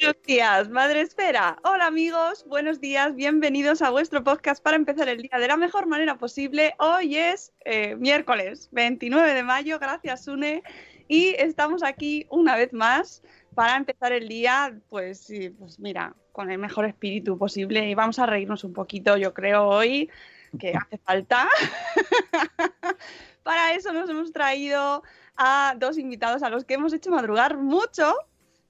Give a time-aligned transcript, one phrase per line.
[0.00, 1.58] Buenos días, Madre Esfera.
[1.62, 5.86] Hola amigos, buenos días, bienvenidos a vuestro podcast para empezar el día de la mejor
[5.86, 6.74] manera posible.
[6.78, 10.64] Hoy es eh, miércoles 29 de mayo, gracias Une,
[11.06, 13.22] y estamos aquí una vez más
[13.54, 18.26] para empezar el día, pues, pues mira, con el mejor espíritu posible y vamos a
[18.26, 20.10] reírnos un poquito, yo creo, hoy,
[20.58, 21.48] que hace falta.
[23.44, 25.04] para eso nos hemos traído
[25.36, 28.16] a dos invitados a los que hemos hecho madrugar mucho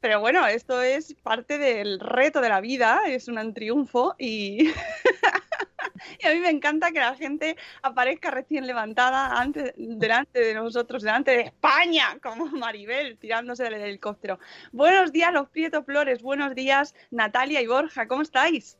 [0.05, 4.69] pero bueno, esto es parte del reto de la vida, es un triunfo y...
[6.28, 9.33] a mí me encanta que la gente aparezca recién levantada
[9.78, 14.39] delante de nosotros, delante de España, como Maribel tirándose del helicóptero.
[14.73, 18.77] Buenos días, los Prieto Flores, buenos días, Natalia y Borja, ¿cómo estáis?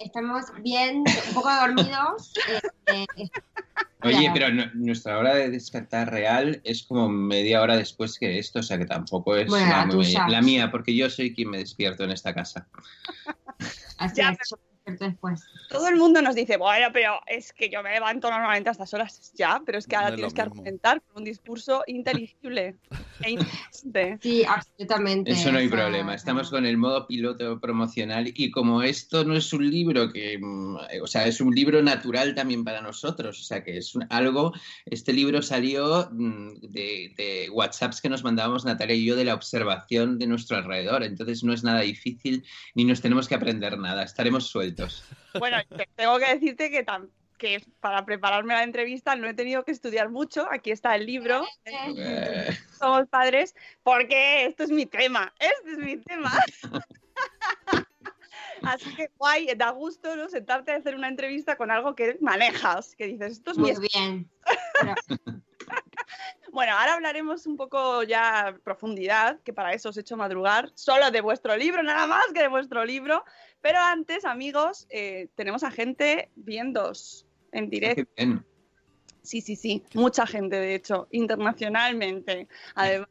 [0.00, 2.32] Estamos bien, un poco dormidos.
[2.86, 3.28] eh, eh,
[4.02, 8.60] Oye, pero no- nuestra hora de despertar real es como media hora después que esto,
[8.60, 9.68] o sea que tampoco es Bueno,
[10.26, 12.66] la, mía, porque yo soy quien me despierto en esta casa.
[13.98, 14.54] así Ya, es,
[14.86, 15.42] después.
[15.68, 18.92] Todo el mundo nos dice, bueno, pero es que yo me levanto normalmente a estas
[18.94, 19.32] horas.
[19.34, 22.76] Ya, pero es que ahora No es tienes que argumentar con un discurso inteligible
[23.22, 24.18] e inteligente.
[24.20, 25.30] Sí, absolutamente.
[25.30, 26.14] Eso no hay problema.
[26.14, 30.76] Estamos con el modo piloto promocional y como esto no es un libro que, mm,
[31.02, 34.52] o sea, es un libro natural también para nosotros, o sea, que es un- algo,
[34.86, 39.34] este libro salió mm, de, de WhatsApps que nos mandábamos Natalia y yo de la
[39.34, 44.02] observación de nuestro alrededor, entonces no es nada difícil ni nos tenemos que aprender nada,
[44.02, 44.69] estaremos sueltos.
[45.38, 46.84] Bueno, te- tengo que decirte que,
[47.80, 50.46] para prepararme la entrevista no he tenido que estudiar mucho.
[50.50, 55.32] Aquí está el libro, Eh, Somos Padres, porque esto es mi tema.
[55.38, 56.32] Este es mi tema.
[58.62, 60.28] Así que guay, da gusto ¿no?
[60.28, 63.88] sentarte a hacer una entrevista con algo que manejas, que dices, esto es mi Muy
[63.92, 64.30] bien.
[66.52, 70.70] Bueno, ahora hablaremos un poco ya a profundidad, que para eso os he hecho madrugar,
[70.74, 73.24] solo de vuestro libro, nada más que de vuestro libro.
[73.60, 78.10] Pero antes, amigos, eh, tenemos a gente viéndos en directo.
[78.16, 78.44] qué bien.
[79.22, 82.48] Sí, sí, sí, mucha gente, de hecho, internacionalmente.
[82.74, 83.08] Además,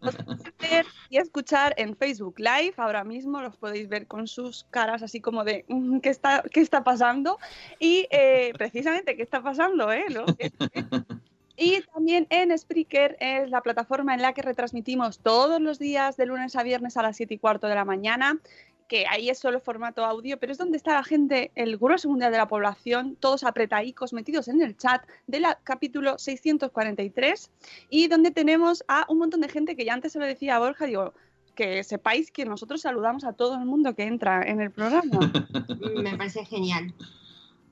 [0.00, 2.74] los podéis ver y escuchar en Facebook Live.
[2.76, 6.60] Ahora mismo los podéis ver con sus caras así como de "Mm, ¿qué está, qué
[6.60, 7.38] está pasando?
[7.80, 9.90] Y eh, precisamente, ¿qué está pasando?
[9.92, 10.04] Eh?
[11.62, 16.26] Y también en Spreaker es la plataforma en la que retransmitimos todos los días de
[16.26, 18.40] lunes a viernes a las 7 y cuarto de la mañana,
[18.88, 22.32] que ahí es solo formato audio, pero es donde está la gente, el grueso mundial
[22.32, 27.50] de la población, todos apretadicos metidos en el chat del capítulo 643
[27.90, 30.58] y donde tenemos a un montón de gente que ya antes se lo decía a
[30.58, 31.14] Borja, digo,
[31.54, 35.32] que sepáis que nosotros saludamos a todo el mundo que entra en el programa.
[36.02, 36.92] Me parece genial.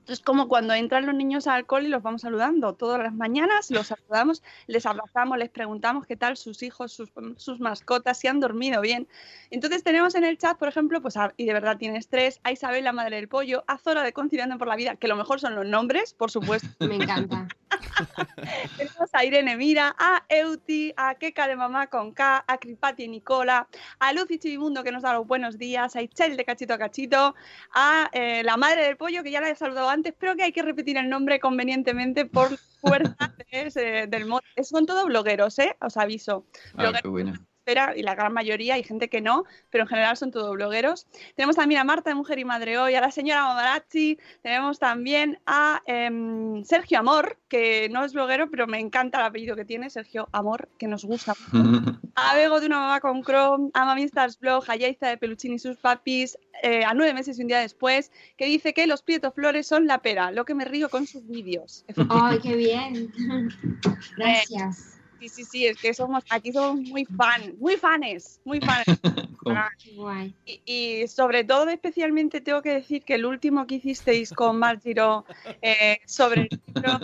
[0.07, 2.73] Es como cuando entran los niños al cole y los vamos saludando.
[2.73, 7.59] Todas las mañanas los saludamos, les abrazamos, les preguntamos qué tal sus hijos, sus, sus
[7.59, 9.07] mascotas, si han dormido bien.
[9.51, 12.51] Entonces tenemos en el chat, por ejemplo, pues a- y de verdad tienes tres, a
[12.51, 15.39] Isabel, la madre del pollo, a Zora de Conciliando por la Vida, que lo mejor
[15.39, 16.67] son los nombres, por supuesto.
[16.79, 17.47] Me encanta.
[18.77, 23.07] Tenemos a Irene Mira, a Euti, a Keka de Mamá con K, a Cripati y
[23.07, 23.67] Nicola,
[23.99, 27.35] a Lucy Chivimundo que nos da los buenos días, a Ichel de Cachito a Cachito,
[27.73, 30.51] a eh, la madre del pollo que ya la he saludado antes, pero que hay
[30.51, 33.15] que repetir el nombre convenientemente por fuerza
[33.51, 34.41] de del mod.
[34.63, 35.75] Son todos blogueros, ¿eh?
[35.81, 36.45] Os aviso.
[36.75, 37.33] Ah, qué bueno.
[37.61, 41.07] Madresfera y la gran mayoría, hay gente que no, pero en general son todos blogueros.
[41.35, 45.39] Tenemos también a Marta de Mujer y Madre Hoy, a la señora Mamarazzi, tenemos también
[45.45, 49.89] a em, Sergio Amor, que no es bloguero, pero me encanta el apellido que tiene,
[49.89, 51.33] Sergio Amor, que nos gusta.
[52.15, 55.53] a Bego de una mamá con Chrome, a Mami Stars Blog, a Yaiza de Peluchín
[55.53, 59.01] y sus papis, eh, a nueve meses y un día después, que dice que los
[59.01, 61.85] Prieto Flores son la pera, lo que me río con sus vídeos.
[62.09, 63.11] Ay, qué bien.
[64.17, 65.00] Gracias.
[65.21, 68.85] Sí, sí, sí, es que somos, aquí somos muy fan, muy fanes, muy fanes.
[69.37, 69.55] ¿Cómo?
[69.83, 70.33] Qué guay.
[70.45, 75.23] Y, y sobre todo, especialmente, tengo que decir que el último que hicisteis con Margiro
[75.61, 76.99] eh, sobre el libro,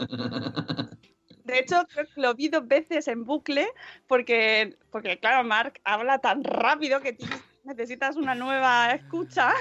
[1.44, 3.68] de hecho, creo que lo vi dos veces en bucle,
[4.08, 9.54] porque, porque claro, Marc habla tan rápido que tienes- necesitas una nueva escucha.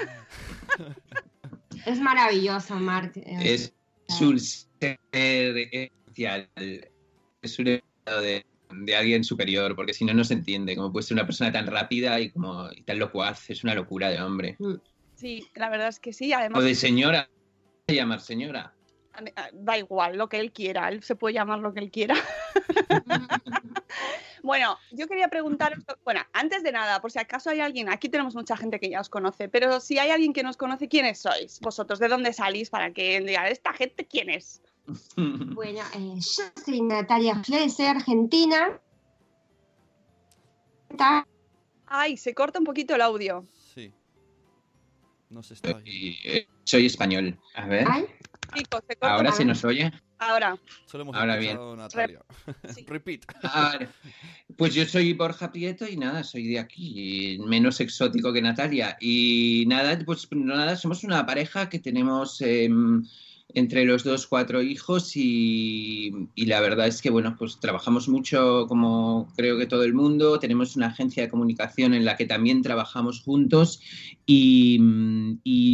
[1.85, 3.17] Es maravilloso, Marc.
[3.17, 3.73] Eh, Es,
[4.07, 6.49] es un ser especial,
[7.43, 7.79] es un
[8.21, 11.51] de, de alguien superior, porque si no, no se entiende cómo puede ser una persona
[11.51, 13.49] tan rápida y, como, y tan locuaz.
[13.49, 14.57] Es una locura de hombre.
[15.15, 17.29] Sí, la verdad es que sí, además O de señora,
[17.87, 18.73] llamar señora.
[19.53, 22.15] da igual lo que él quiera, él se puede llamar lo que él quiera.
[24.43, 28.35] Bueno, yo quería preguntaros, bueno, antes de nada, por si acaso hay alguien, aquí tenemos
[28.35, 31.59] mucha gente que ya os conoce, pero si hay alguien que nos conoce, ¿quiénes sois
[31.59, 31.99] vosotros?
[31.99, 32.69] ¿De dónde salís?
[32.69, 34.61] Para que diga, ¿esta gente quién es?
[35.15, 38.79] Bueno, eh, yo soy Natalia Flores, soy argentina.
[41.85, 43.45] Ay, se corta un poquito el audio.
[43.73, 43.91] Sí.
[45.29, 47.37] No se está eh, soy español.
[47.55, 48.05] A ver, Ay,
[48.55, 49.91] Chicos, se corta ahora se nos oye.
[50.19, 50.57] Ahora.
[50.85, 52.21] Solo hemos Ahora a Natalia.
[52.73, 52.85] Sí.
[52.87, 53.25] Repeat.
[53.43, 53.77] Ah,
[54.55, 58.97] pues yo soy Borja Prieto y nada, soy de aquí, menos exótico que Natalia.
[58.99, 63.03] Y nada, pues nada, somos una pareja que tenemos em,
[63.53, 69.31] entre los dos cuatro hijos y, la verdad es que, bueno, pues trabajamos mucho como
[69.35, 70.39] creo que todo el mundo.
[70.39, 73.81] Tenemos una agencia de comunicación en la que también trabajamos juntos
[74.25, 74.77] y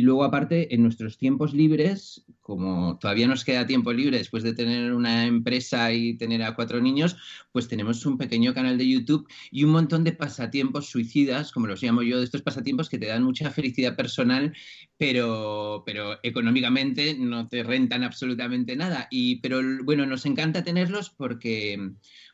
[0.03, 4.93] luego aparte en nuestros tiempos libres, como todavía nos queda tiempo libre después de tener
[4.93, 7.15] una empresa y tener a cuatro niños,
[7.53, 11.81] pues tenemos un pequeño canal de YouTube y un montón de pasatiempos suicidas, como los
[11.81, 14.53] llamo yo, de estos pasatiempos que te dan mucha felicidad personal,
[14.97, 19.07] pero, pero económicamente no te rentan absolutamente nada.
[19.09, 21.93] Y, pero bueno, nos encanta tenerlos porque,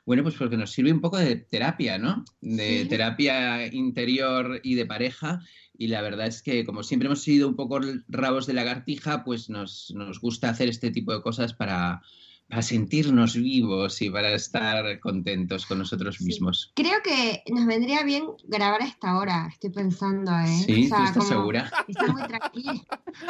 [0.09, 2.25] bueno, pues porque nos sirve un poco de terapia, ¿no?
[2.41, 2.89] De Sí.
[2.89, 5.39] terapia interior y de pareja.
[5.77, 9.51] Y la verdad es que como siempre hemos sido un poco rabos de lagartija, pues
[9.51, 12.01] nos, nos gusta hacer este tipo de cosas para,
[12.49, 16.25] para sentirnos vivos y para estar contentos con nosotros Sí.
[16.25, 16.71] mismos.
[16.75, 20.63] creo que nos vendría bien grabar a esta hora, estoy pensando, ¿eh?
[20.65, 20.85] ¿Sí?
[20.85, 21.71] O sea, ¿Tú estás segura?
[21.87, 22.81] Está muy tranquila,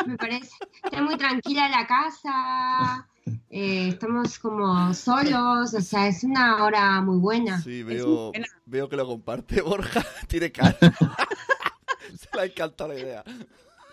[0.08, 0.52] me parece.
[0.84, 3.08] Está muy tranquila la casa,
[3.50, 7.62] eh, estamos como solos, o sea, es una hora muy buena.
[7.62, 8.48] Sí, veo, buena.
[8.66, 10.02] veo que lo comparte Borja.
[10.30, 10.78] Tiene cara.
[12.18, 13.24] Se le ha encantado la idea.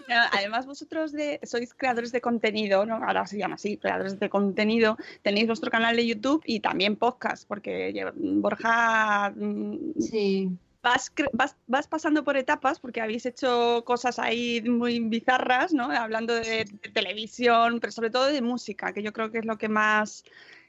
[0.08, 2.96] Además, vosotros de, sois creadores de contenido, ¿no?
[2.96, 4.96] ahora se llama así, creadores de contenido.
[5.22, 10.50] Tenéis vuestro canal de YouTube y también podcast, porque Borja, mm, Sí,
[10.82, 15.90] vas, vas, vas pasando por etapas, porque habéis hecho cosas ahí muy bizarras, ¿no?
[15.90, 19.58] Hablando de, de televisión, pero sobre todo de música, que yo creo que es lo
[19.58, 20.24] que más...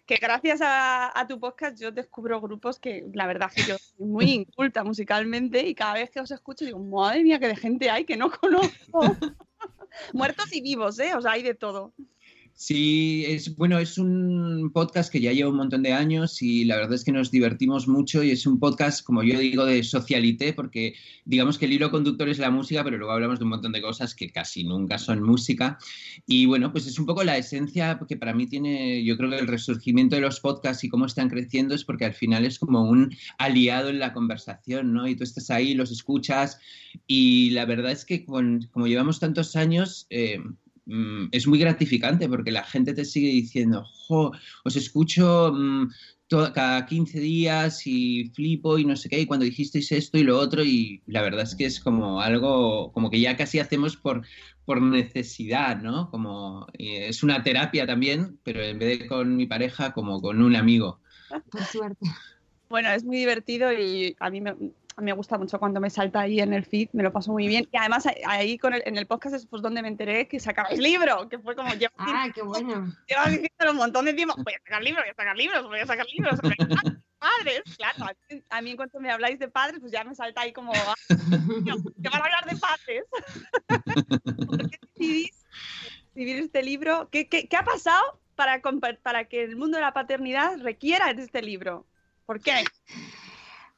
[0.08, 4.08] Que gracias a, a tu podcast yo descubro grupos que la verdad que yo soy
[4.08, 7.90] muy inculta musicalmente y cada vez que os escucho digo, madre mía, que de gente
[7.90, 9.02] hay que no conozco.
[10.14, 11.16] Muertos y vivos, ¿eh?
[11.16, 11.94] O sea, hay de todo.
[12.60, 16.76] Sí, es bueno, es un podcast que ya lleva un montón de años y la
[16.78, 20.54] verdad es que nos divertimos mucho y es un podcast, como yo digo, de socialité,
[20.54, 23.74] porque digamos que el hilo conductor es la música, pero luego hablamos de un montón
[23.74, 25.78] de cosas que casi nunca son música.
[26.26, 29.38] Y bueno, pues es un poco la esencia que para mí tiene, yo creo que
[29.38, 32.90] el resurgimiento de los podcasts y cómo están creciendo es porque al final es como
[32.90, 35.08] un aliado en la conversación, ¿no?
[35.08, 36.58] Y tú estás ahí, los escuchas
[37.06, 40.08] y la verdad es que con- como llevamos tantos años...
[40.10, 40.40] eh,
[40.88, 44.32] mm, es muy gratificante porque la gente te sigue diciendo, jo,
[44.66, 45.90] os escucho mm,
[46.28, 50.24] to- cada 15 días y flipo y no sé qué, y cuando dijisteis esto y
[50.24, 53.98] lo otro, y la verdad es que es como algo, como que ya casi hacemos
[53.98, 54.26] por,
[54.66, 56.10] por necesidad, ¿no?
[56.12, 60.42] Como eh, es una terapia también, pero en vez de con mi pareja, como con
[60.42, 61.02] un amigo.
[61.52, 62.06] por suerte.
[62.70, 65.90] Bueno, es muy divertido y a mí me, a mí me gusta mucho cuando me
[65.90, 67.68] salta ahí en el feed, me lo paso muy bien.
[67.72, 70.80] Y además ahí con el- en el podcast es pues donde me enteré que sacabais
[70.80, 72.92] libro, que fue como llevo Ah, qué bueno.
[73.08, 75.80] llevas diciendo un montón de tiempo, voy a sacar libros, voy a sacar libros, voy
[75.80, 76.40] a sacar libros
[77.20, 77.62] padres.
[77.78, 80.42] Claro, a mí- a mí en cuanto me habláis de padres, pues ya me salta
[80.42, 83.04] ahí como, ah, que van a hablar de padres.
[84.48, 85.46] ¿Por qué decidís
[86.08, 87.10] escribir este libro?
[87.12, 88.62] ¿Qué, qué, qué ha pasado para,
[89.04, 91.86] para que el mundo de la paternidad requiera de este libro?
[92.26, 92.64] ¿Por qué?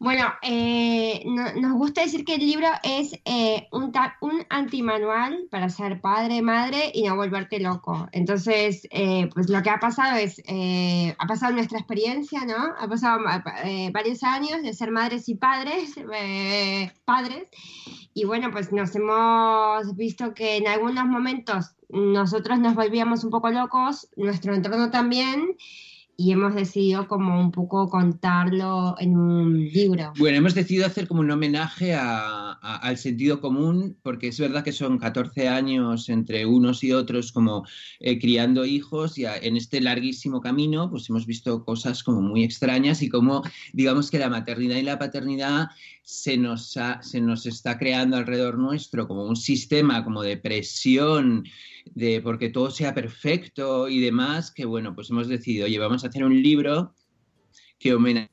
[0.02, 3.92] Bueno, eh, no- nos gusta decir que el libro es eh, un,
[4.22, 8.08] un antimanual para ser padre, madre y no volverte loco.
[8.14, 12.74] Entonces, eh, pues lo que ha pasado es, eh, ha pasado nuestra experiencia, ¿no?
[12.80, 13.20] Ha pasado
[13.66, 15.94] eh, varios años de ser madres y padres,
[17.04, 17.48] padres,
[18.14, 23.50] y bueno, pues nos hemos visto que en algunos momentos nosotros nos volvíamos un poco
[23.50, 25.58] locos, nuestro entorno también,
[26.20, 30.12] y hemos decidido como un poco contarlo en un libro.
[30.20, 34.72] Bueno, hemos decidido hacer como un homenaje a- al sentido común, porque es verdad que
[34.72, 37.66] son 14 años entre unos y otros como
[38.00, 43.02] eh, criando hijos y en este larguísimo camino pues hemos visto cosas como muy extrañas
[43.02, 45.70] y como digamos que la maternidad y la paternidad
[46.04, 51.44] se nos, se nos está creando alrededor nuestro como un sistema como de presión
[51.96, 56.08] de porque todo sea perfecto y demás, que bueno, pues hemos decidido, oye, vamos a
[56.08, 56.94] hacer un libro
[57.80, 58.30] que homenajea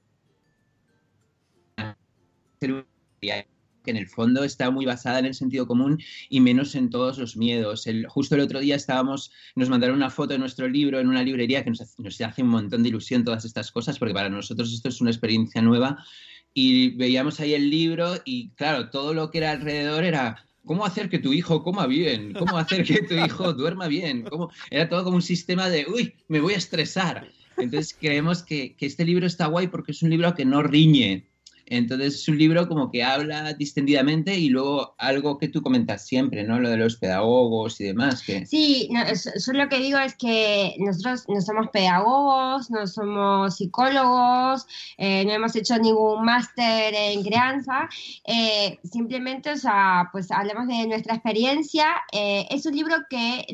[3.87, 7.17] que en el fondo está muy basada en el sentido común y menos en todos
[7.17, 7.87] los miedos.
[7.87, 11.23] El- justo el otro día estábamos, nos mandaron una foto de nuestro libro en una
[11.23, 14.29] librería que nos, hace- nos hace un montón de ilusión todas estas cosas, porque para
[14.29, 16.05] nosotros esto es una experiencia nueva.
[16.53, 21.09] Y veíamos ahí el libro y claro, todo lo que era alrededor era cómo hacer
[21.09, 24.51] que tu hijo coma bien, cómo hacer que tu hijo duerma bien, cómo...
[24.71, 27.29] era todo como un sistema de, uy, me voy a estresar.
[27.59, 31.29] Entonces creemos que, que este libro está guay porque es un libro que no riñe.
[31.67, 36.45] Entonces es un libro como que habla distendidamente y luego algo que tú comentas siempre,
[36.45, 36.61] ¿no?
[36.61, 38.23] Lo de los pedagogos y demás.
[38.23, 38.47] Que...
[38.47, 44.67] Sí, no, yo lo que digo es que nosotros no somos pedagogos, no somos psicólogos,
[44.97, 47.89] eh, no hemos hecho ningún máster en crianza,
[48.25, 51.87] eh, simplemente, o sea, pues hablamos de nuestra experiencia.
[52.13, 53.47] eh, es un libro que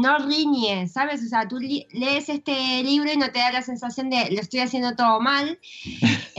[0.00, 1.22] no riñe, ¿sabes?
[1.24, 4.60] O sea, tú lees este libro y no te da la sensación de lo estoy
[4.60, 5.58] haciendo todo mal.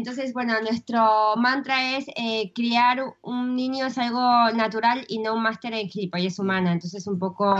[0.00, 5.42] Entonces, bueno, nuestro mantra es eh, criar un niño es algo natural y no un
[5.42, 6.72] máster en gilipollez humana.
[6.72, 7.52] Entonces, un poco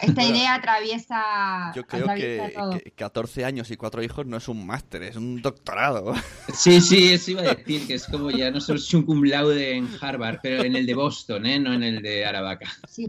[0.00, 2.70] esta Bueno, idea atraviesa, Yo creo atraviesa que, todo.
[2.78, 6.14] que 14 años y cuatro hijos no es un máster, es un doctorado.
[6.54, 9.24] Sí, sí, eso iba a decir, que es como ya no solo es un cum
[9.24, 11.58] laude en Harvard, pero en el de Boston, ¿eh?
[11.58, 12.70] No en el de Aravaca.
[12.88, 13.08] Sí.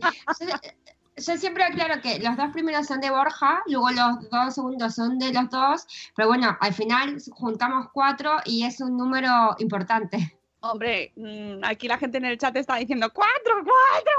[1.25, 5.19] Yo, siempre aclaro que los dos primeros son de Borja, luego los dos segundos son
[5.19, 5.85] de los dos,
[6.15, 10.35] pero bueno, al final juntamos cuatro y es un número importante.
[10.61, 14.11] Hombre, mm, aquí la gente en el chat está diciendo cuatro, cuatro.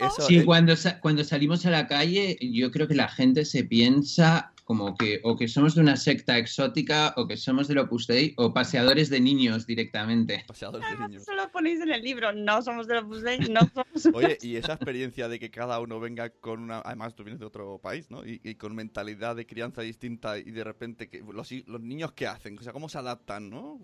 [0.00, 3.44] Eso, Sí, eh, cuando, sa- cuando salimos a la calle, yo creo que la gente
[3.44, 7.78] se piensa como que o que somos de una secta exótica o que somos del
[7.78, 10.44] Opus Dei o paseadores de niños directamente.
[10.46, 11.22] paseadores de niños.
[11.22, 12.32] Eso lo ponéis en el libro.
[12.32, 14.14] No somos de los Dei, no somos.
[14.14, 16.80] Oye, y esa experiencia de que cada uno venga con una...
[16.80, 18.24] Además, tú vienes de otro país, ¿no?
[18.26, 22.26] Y, y con mentalidad de crianza distinta y de repente, que los, los niños qué
[22.26, 22.58] hacen?
[22.58, 23.78] O sea, ¿cómo se adaptan, no?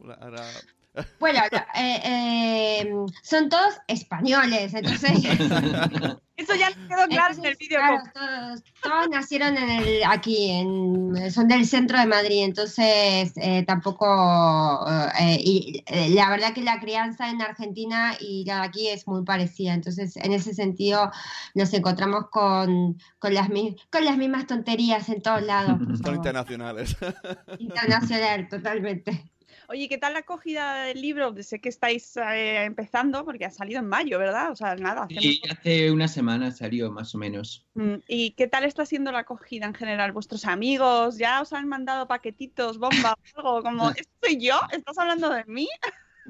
[1.19, 1.41] Bueno,
[1.77, 5.13] eh, eh, son todos españoles, entonces...
[6.41, 7.79] Eso ya nos quedó claro en el vídeo.
[7.79, 13.65] claro, todos, todos nacieron en el, aquí, en, son del centro de Madrid, entonces eh,
[13.67, 14.87] tampoco,
[15.21, 19.07] eh, y eh, la verdad que la crianza en Argentina y la de aquí es
[19.07, 21.11] muy parecida, entonces en ese sentido
[21.55, 23.49] nos encontramos con, con, las,
[23.91, 26.97] con las mismas tonterías en todos lados, Son internacionales.
[27.59, 29.31] internacional, totalmente.
[29.73, 31.33] Oye, ¿qué tal la acogida del libro?
[31.45, 34.51] Sé que estáis eh, empezando porque ha salido en mayo, ¿verdad?
[34.51, 35.05] O sea, nada.
[35.05, 37.69] hace muy hace una semana salió más o menos.
[37.75, 40.11] Mm, ¿Y qué tal está siendo la acogida en general?
[40.11, 43.63] ¿Vuestros amigos ya os han mandado paquetitos, bomba o algo?
[43.63, 44.59] Como, ¿esto soy yo?
[44.73, 45.69] ¿Estás hablando de mí?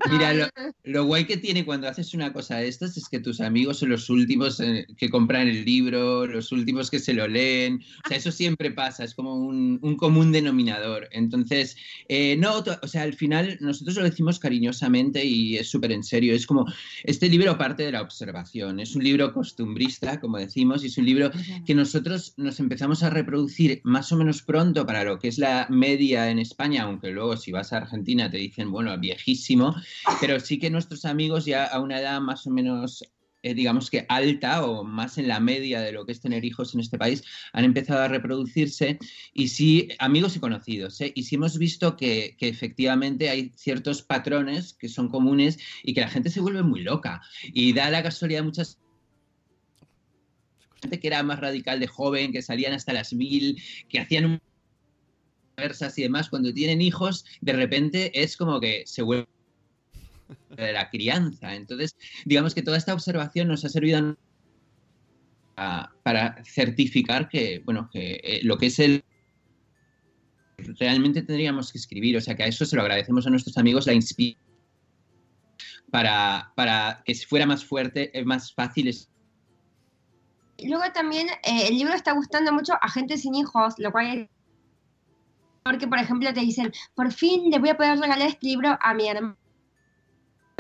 [0.09, 0.47] Mira, lo,
[0.85, 3.91] lo guay que tiene cuando haces una cosa de estas es que tus amigos son
[3.91, 7.83] los últimos eh, que compran el libro, los últimos que se lo leen.
[8.05, 11.09] O sea, eso siempre pasa, es como un, un común denominador.
[11.13, 11.77] Entonces,
[12.09, 16.35] eh, no, o sea, al final nosotros lo decimos cariñosamente y es súper en serio.
[16.35, 16.67] Es como,
[17.05, 21.07] este libro parte de la observación, es un libro costumbrista, como decimos, y es un
[21.07, 21.31] libro
[21.67, 25.67] que nosotros nos empezamos a reproducir más o menos pronto para lo que es la
[25.69, 29.75] media en España, aunque luego si vas a Argentina te dicen, bueno, viejísimo,
[30.21, 33.05] pero sí que nuestros amigos ya a una edad más o menos,
[33.43, 36.75] eh, digamos que alta o más en la media de lo que es tener hijos
[36.75, 38.99] en este país, han empezado a reproducirse
[39.33, 41.13] y sí, amigos y conocidos, ¿eh?
[41.15, 46.09] y sí hemos visto que, efectivamente hay ciertos patrones que son comunes y que la
[46.09, 48.79] gente se vuelve muy loca y da la casualidad muchas
[50.83, 54.41] gente que era más radical de joven, que salían hasta las mil, que hacían un
[55.97, 59.29] y demás, cuando tienen hijos, de repente es como que se vuelve
[60.57, 61.55] de la crianza.
[61.55, 64.17] Entonces, digamos que toda esta observación nos ha servido
[66.03, 69.05] para certificar que, bueno, que eh, lo que es el
[70.79, 72.17] realmente tendríamos que escribir.
[72.17, 74.51] O sea, que a eso se lo agradecemos a nuestros amigos la inspiración
[75.91, 78.95] para, para que fuera más fuerte, más fácil.
[80.65, 84.29] Luego también eh, el libro está gustando mucho a gente sin hijos, lo cual es
[85.63, 88.95] porque, por ejemplo, te dicen, por fin le voy a poder regalar este libro a
[88.95, 89.37] mi hermano.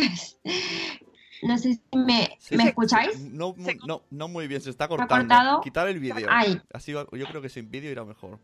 [1.42, 3.18] No sé si me, Sí, ¿me sí, escucháis.
[3.18, 5.14] No, mu- no, no muy bien, se está ha cortando.
[5.34, 5.60] cortado?
[5.62, 6.26] Quitar el vídeo.
[6.30, 6.60] Ay.
[6.70, 8.38] Así va- yo creo que sin vídeo irá mejor.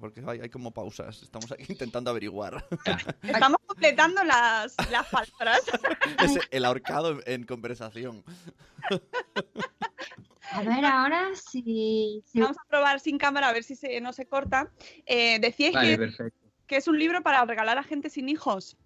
[0.00, 1.22] Porque hay, hay como pausas.
[1.22, 2.64] Estamos aquí intentando averiguar.
[3.22, 5.60] Estamos completando las, las palabras.
[6.24, 8.24] Es el ahorcado en, en conversación.
[10.50, 14.26] A ver ahora si- Vamos a probar sin cámara a ver si se, no se
[14.26, 14.70] corta.
[15.06, 16.38] Eh, decíais Vale, que, perfecto.
[16.66, 18.76] que es un libro para regalar a gente sin hijos.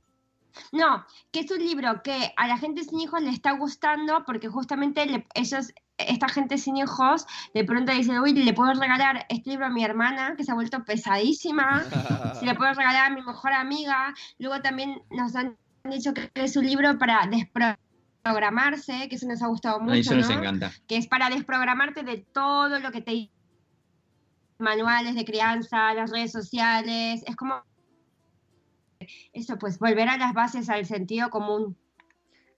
[0.73, 4.49] No, que es un libro que a la gente sin hijos le está gustando porque
[4.49, 9.51] justamente le- ellos, esta gente sin hijos, de pronto dicen, uy, le puedo regalar este
[9.51, 11.85] libro a mi hermana, que se ha vuelto pesadísima,
[12.39, 14.15] si le puedo regalar a mi mejor amiga.
[14.39, 19.47] Luego también nos han dicho que es un libro para desprogramarse, que eso nos ha
[19.49, 20.39] gustado mucho, A eso nos ¿no?
[20.39, 20.73] encanta.
[20.87, 23.31] que es para desprogramarte de todo lo que te
[24.59, 27.63] manuales de crianza, las redes sociales, es como
[29.33, 31.77] eso, pues volver a las bases, al sentido común.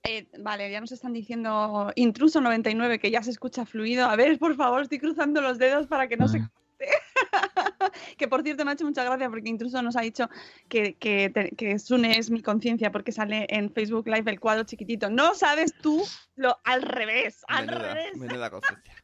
[0.04, 4.06] Eh, vale, ya nos están diciendo intruso 99 que ya se escucha fluido.
[4.08, 6.50] A ver, por favor, estoy cruzando los dedos para que no se Ah.
[6.52, 6.58] corte.
[8.16, 10.28] que por cierto me ha hecho mucha gracia porque intruso nos ha dicho
[10.68, 15.10] que, que, que Sune es mi conciencia porque sale en Facebook Live el cuadro chiquitito.
[15.10, 16.04] No sabes tú
[16.36, 18.16] lo al revés, al Menuda, revés.
[18.16, 18.94] menuda conciencia.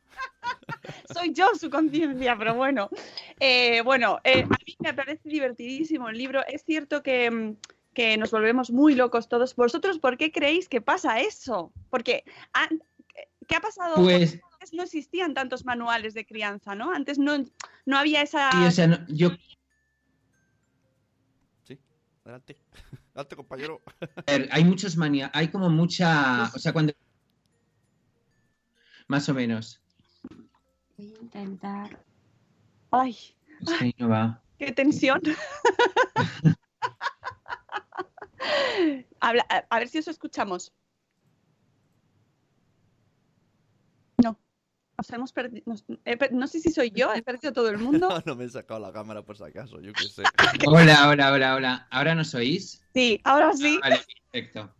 [1.12, 2.88] Soy yo su conciencia, pero bueno.
[3.40, 6.44] Eh, bueno, eh, a mí me parece divertidísimo el libro.
[6.46, 7.56] Es cierto que, mm,
[7.94, 9.54] que nos volvemos muy locos todos.
[9.56, 11.72] ¿Vosotros por qué creéis que pasa eso?
[11.90, 12.24] Porque,
[13.46, 14.02] ¿qué ha pasado?
[14.02, 16.92] Pues, Antes no existían tantos manuales de crianza, ¿no?
[16.92, 17.44] Antes no,
[17.86, 18.50] no había esa...
[18.50, 19.30] sí, o sea, no- yo
[21.64, 21.78] Sí,
[22.24, 22.56] adelante.
[23.14, 23.80] Adelante, compañero.
[24.26, 26.92] A ver, hay muchos manía, hay como mucha, o sea, cuando
[29.08, 29.83] más o menos.
[30.96, 32.04] Voy a intentar.
[32.90, 33.16] Ay,
[33.98, 34.42] no va.
[34.58, 35.20] qué tensión.
[39.20, 40.72] Habla- a, ver si os escuchamos.
[44.22, 44.38] No.
[44.96, 45.64] Nos hemos perdido.
[46.30, 48.08] no sé si soy yo, he perdido todo el mundo.
[48.10, 50.22] No, no me he sacado la cámara por si acaso, yo qué sé.
[50.66, 51.88] Hola, hola, hola, hola.
[51.90, 52.84] ¿Ahora nos oís?
[52.94, 53.80] Sí, ahora sí.
[53.82, 54.72] Vale, perfecto.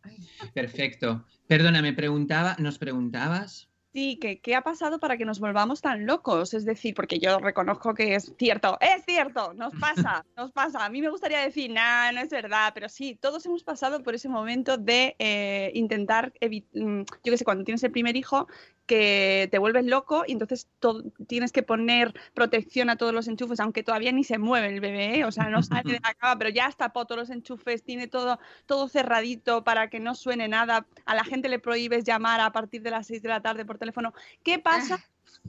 [0.52, 1.26] Perfecto.
[1.48, 3.73] Perdona, me preguntaba, ¿nos preguntabas?
[3.94, 6.52] Sí, que qué ha pasado para que nos volvamos tan locos.
[6.52, 10.84] Es decir, porque yo reconozco que es cierto, es cierto, nos pasa, nos pasa.
[10.84, 14.16] A mí me gustaría decir, nah, no es verdad, pero sí, todos hemos pasado por
[14.16, 18.48] ese momento de eh, intentar, mm, yo qué sé, cuando tienes el primer hijo,
[18.86, 23.60] que te vuelves loco y entonces to- tienes que poner protección a todos los enchufes,
[23.60, 25.24] aunque todavía ni se mueve el bebé, ¿eh?
[25.24, 28.38] o sea, no sale de la cama, pero ya está todos los enchufes, tiene todo,
[28.66, 30.86] todo cerradito para que no suene nada.
[31.06, 33.78] A la gente le prohíbes llamar a partir de las 6 de la tarde por
[33.78, 34.12] teléfono.
[34.42, 34.98] ¿Qué pasa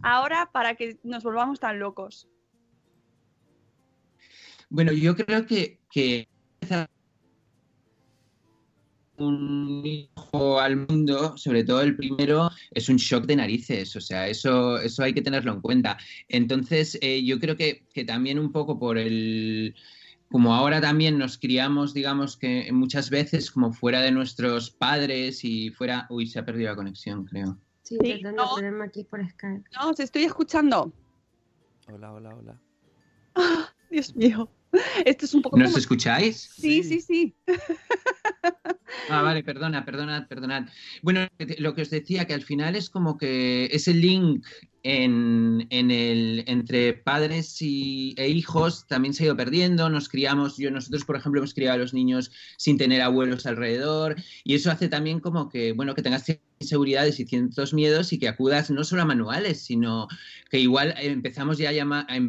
[0.02, 2.28] ahora para que nos volvamos tan locos?
[4.69, 6.28] Bueno, yo creo que, que
[9.17, 14.28] un hijo al mundo, sobre todo el primero, es un shock de narices, o sea,
[14.28, 15.97] eso, eso hay que tenerlo en cuenta.
[16.28, 19.75] Entonces, eh, yo creo que, que también un poco por el,
[20.30, 25.69] como ahora también nos criamos, digamos que muchas veces como fuera de nuestros padres y
[25.69, 27.58] fuera, uy, se ha perdido la conexión, creo.
[27.84, 28.49] Sí, Sí, intentando no.
[28.49, 29.63] ponerme aquí por Skype.
[29.80, 30.91] No, os estoy escuchando.
[31.88, 32.62] Hola, hola, hola.
[33.91, 34.49] Dios mío.
[35.06, 36.49] Esto es un poco ¿Nos como- escucháis?
[36.56, 37.36] Sí, sí, sí.
[39.10, 40.68] Ah, vale, perdona, perdonad, perdonad.
[41.02, 41.28] Bueno,
[41.60, 44.46] lo que os decía, que al final es como que ese link
[44.84, 49.89] en, en el, entre padres y, e hijos también se ha ido perdiendo.
[49.89, 54.15] Nos criamos, yo, nosotros, por ejemplo, hemos criado a los niños sin tener abuelos alrededor,
[54.44, 56.26] y eso hace también como que, bueno, que tengas
[56.60, 60.08] inseguridades y ciertos miedos y que acudas no solo a manuales, sino
[60.50, 62.06] que igual empezamos ya a llamar.
[62.10, 62.20] A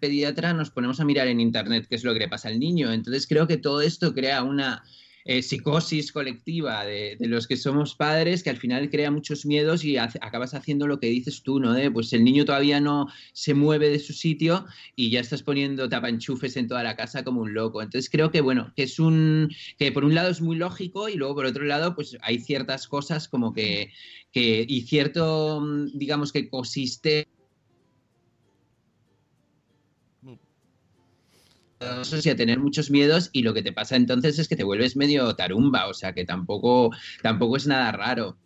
[0.00, 2.92] pediatra nos ponemos a mirar en internet qué es lo que le pasa al niño.
[2.92, 4.84] Entonces creo que todo esto crea una
[5.28, 9.98] eh, psicosis colectiva de, los que somos padres que al final crea muchos miedos y
[9.98, 11.74] acabas haciendo lo que dices tú, ¿no?
[11.74, 14.64] De, pues el niño todavía no se mueve de su sitio
[14.96, 17.82] y ya estás poniendo tapanchufes en toda la casa como un loco.
[17.82, 19.50] Entonces creo que, bueno, que es un...
[19.78, 22.88] que por un lado es muy lógico y luego por otro lado pues hay ciertas
[22.88, 23.92] cosas como que...
[24.32, 25.62] y cierto,
[25.92, 27.28] digamos que consiste
[31.80, 34.96] y a tener muchos miedos y lo que te pasa entonces es que te vuelves
[34.96, 36.90] medio tarumba, o sea que tampoco,
[37.22, 38.36] tampoco es nada raro.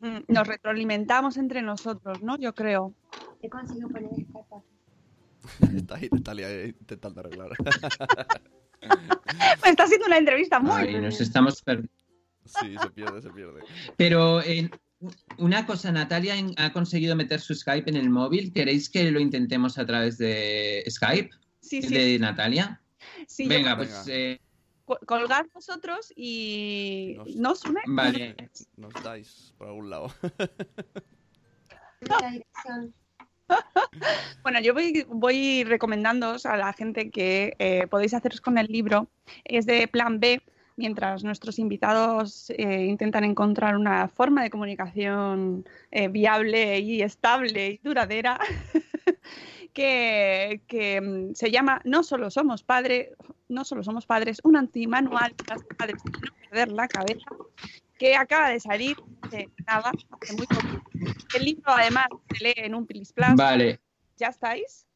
[0.00, 2.38] Mm, Nos retroalimentamos entre nosotros, ¿no?
[2.38, 2.94] Yo creo.
[3.40, 4.10] He conseguido poner.
[5.76, 7.50] Está ahí Natalia intentando arreglar.
[9.62, 10.72] Me está haciendo una entrevista muy...
[10.72, 11.88] Ay, nos estamos per-
[12.44, 13.60] Sí, se pierde, se pierde.
[13.96, 14.68] Pero eh,
[15.38, 18.52] una cosa, Natalia ha conseguido meter su Skype en el móvil.
[18.52, 21.30] ¿Queréis que lo intentemos a través de Skype?
[21.60, 22.81] Sí, sí, De Natalia.
[23.28, 23.76] sí, Venga, Venga.
[23.76, 24.40] pues eh,
[24.84, 27.14] co- colgad vosotros y...
[27.16, 27.80] Nos- ¿No os une?
[27.86, 28.36] vale.
[28.76, 30.12] Nos dais por algún lado.
[34.42, 39.08] Bueno, yo voy, voy recomendándoos a la gente que eh, podéis haceros con el libro.
[39.44, 40.42] Es de Plan B,
[40.76, 47.78] mientras nuestros invitados eh, intentan encontrar una forma de comunicación eh, viable y estable y
[47.78, 48.38] duradera.
[49.72, 53.08] Que, que, mm, se llama No solo somos padres,
[53.48, 57.24] no solo somos padres, un antimanual para los padres no perder la cabeza,
[57.98, 58.96] que acaba de salir
[59.30, 60.82] de nada, hace muy poco.
[61.34, 62.06] El libro además
[62.36, 63.34] se lee en un Pilis Plus.
[63.34, 63.80] Vale.
[64.18, 64.86] ¿Ya estáis?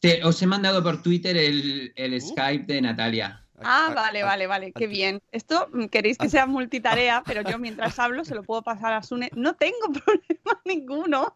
[0.00, 2.20] Te- os he mandado por Twitter el, el Uh.
[2.20, 3.46] Skype de Natalia.
[3.62, 5.20] Ah, A- vale, a- vale, vale, qué bien.
[5.32, 9.02] Esto mm, queréis que sea multitarea, pero yo mientras hablo se lo puedo pasar a
[9.02, 9.30] Sune.
[9.34, 11.32] No tengo problema ninguno.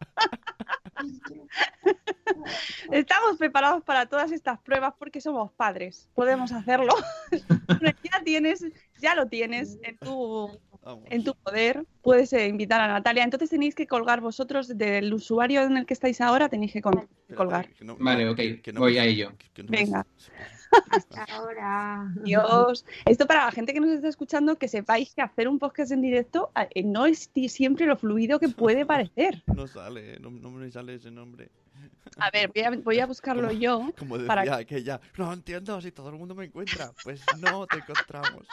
[2.91, 6.09] Estamos preparados para todas estas pruebas porque somos padres.
[6.15, 6.95] Podemos hacerlo.
[8.03, 8.65] ya tienes,
[9.01, 10.51] ya lo tienes en tu,
[11.07, 11.85] en tu poder.
[12.03, 13.25] Puedes eh, invitar a Natalia.
[13.25, 16.49] Entonces tenéis que colgar vosotros del usuario en el que estáis ahora.
[16.49, 17.07] Tenéis que colgar.
[17.99, 19.33] Vale, ok, que- que no voy a ello.
[19.69, 20.07] Venga.
[20.91, 22.13] Hasta ahora.
[22.23, 25.93] Dios, esto para la gente que nos está escuchando, que sepáis que hacer un podcast
[25.93, 29.43] en directo eh, no es siempre lo fluido que puede parecer.
[29.47, 31.51] No sale, no, no me sale ese nombre.
[32.19, 33.91] A ver, voy a, voy a buscarlo Como- yo.
[33.99, 36.93] Como decía Para- aquella, no entiendo si todo el mundo me encuentra.
[37.03, 38.47] Pues no te encontramos.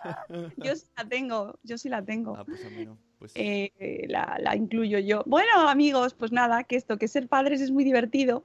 [0.56, 2.36] Yo sí la tengo, yo sí la tengo.
[2.36, 2.98] Ah, pues a mí no.
[3.22, 3.70] Pues Eh,
[4.08, 5.22] la, la incluyo yo.
[5.26, 8.42] Bueno, amigos, pues nada, que esto, que ser padres es muy divertido.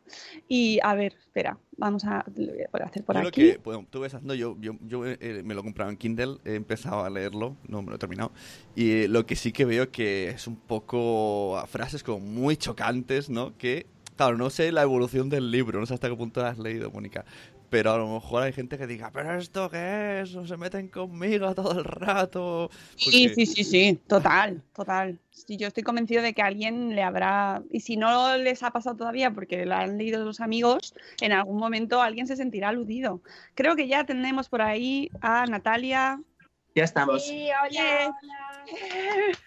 [0.47, 3.41] Y a ver, espera, vamos a, lo voy a hacer por yo lo aquí.
[3.41, 6.37] que bueno, tú ves haciendo, yo, yo, yo eh, me lo he comprado en Kindle,
[6.45, 8.31] he empezado a leerlo, no me lo he terminado.
[8.75, 13.31] Y eh, lo que sí que veo que es un poco frases como muy chocantes,
[13.31, 13.57] ¿no?
[13.57, 16.59] Que, claro, no sé la evolución del libro, no sé hasta qué punto lo has
[16.59, 17.25] leído, Mónica.
[17.69, 20.33] Pero a lo mejor hay gente que diga, ¿pero esto qué es?
[20.35, 22.69] ¿O se meten conmigo todo el rato?
[22.95, 25.19] Sí, Porque- sí, sí, sí, total, total.
[25.31, 28.71] Sí, yo estoy convencido de que a alguien le habrá, y si no les ha
[28.71, 33.21] pasado todavía porque lo han leído los amigos, en algún momento alguien se sentirá aludido.
[33.53, 36.21] Creo que ya tenemos por ahí a Natalia.
[36.75, 37.25] Ya estamos.
[37.25, 38.65] Sí, hola, hola.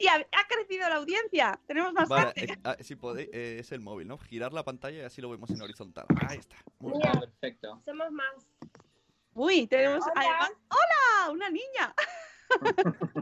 [0.00, 1.60] y ha, ha crecido la audiencia.
[1.66, 2.54] Tenemos más Vale, gente.
[2.54, 4.18] eh, ah, si podéis, eh, es el móvil, ¿no?
[4.18, 6.06] Girar la pantalla y así lo vemos en horizontal.
[6.26, 6.56] Ahí está.
[6.78, 7.02] Muy bien.
[7.04, 7.82] Mira, Perfecto.
[7.84, 8.46] somos más.
[9.34, 10.12] Uy, tenemos Hola.
[10.16, 10.50] además.
[10.70, 11.30] ¡Hola!
[11.32, 11.94] ¡Una niña!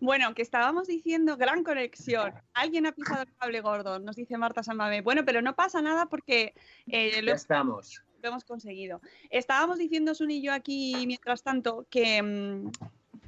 [0.00, 2.32] bueno, que estábamos diciendo gran conexión.
[2.54, 5.02] Alguien ha pisado el cable gordo, nos dice Marta Samame.
[5.02, 6.54] Bueno, pero no pasa nada porque
[6.86, 8.02] eh, lo, estamos.
[8.22, 9.00] lo hemos conseguido.
[9.30, 12.70] Estábamos diciendo Sun y yo aquí, mientras tanto, que, mm,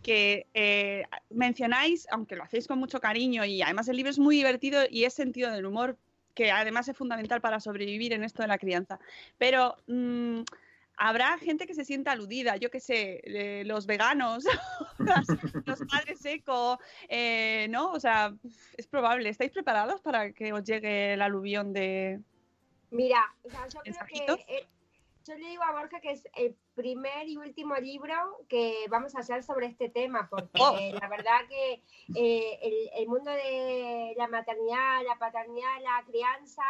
[0.03, 4.37] que eh, mencionáis, aunque lo hacéis con mucho cariño y además el libro es muy
[4.37, 5.99] divertido y es sentido del humor,
[6.35, 8.99] que además es fundamental para sobrevivir en esto de la crianza.
[9.39, 10.41] Pero mm,
[10.97, 14.45] habrá gente que se sienta aludida, yo qué sé, eh, los veganos,
[15.67, 17.93] los padres eco, eh, ¿no?
[17.93, 18.35] O sea,
[18.77, 19.29] es probable.
[19.29, 22.21] ¿Estáis preparados para que os llegue el aluvión de...
[22.91, 24.69] Mira, o sea, yo creo que
[25.27, 28.15] yo le digo a Borja que es el primer y último libro
[28.49, 30.77] que vamos a hacer sobre este tema, porque Oh.
[30.79, 31.83] eh, la verdad que
[32.15, 36.63] eh, el, el mundo de la maternidad, la paternidad, la crianza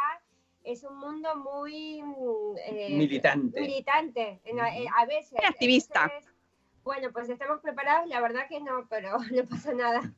[0.64, 3.60] es un mundo muy mm, eh, Militante.
[3.60, 5.38] militante en eh, a veces.
[5.46, 6.10] Activista.
[6.84, 10.12] Bueno, pues estamos preparados, la verdad que no, pero no pasa nada.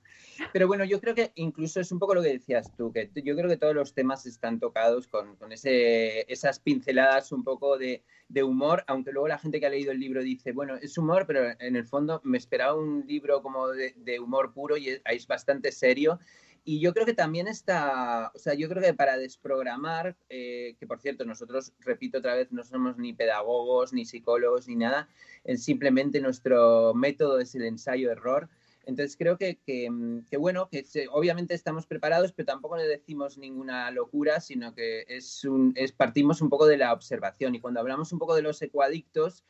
[0.52, 3.36] Pero bueno, yo creo que incluso es un poco lo que decías tú, que yo
[3.36, 8.02] creo que todos los temas están tocados con, con ese, esas pinceladas un poco de,
[8.32, 11.26] de humor, aunque luego la gente que ha leído el libro dice, bueno, es humor,
[11.26, 15.70] pero en el fondo me esperaba un libro como de, humor puro y es bastante
[15.70, 16.18] serio.
[16.64, 20.86] Y yo creo que también está, o sea, yo creo que para desprogramar, eh, que
[20.86, 25.08] por cierto, nosotros, repito otra vez, no somos ni pedagogos, ni psicólogos, ni nada,
[25.44, 28.48] eh, simplemente nuestro método es el ensayo-error.
[28.84, 33.90] Entonces creo que, que, mm, bueno, que obviamente estamos preparados, pero tampoco le decimos ninguna
[33.90, 37.54] locura, sino que es un, es, partimos un poco de la observación.
[37.56, 39.44] Y cuando hablamos un poco de los ecoadictos,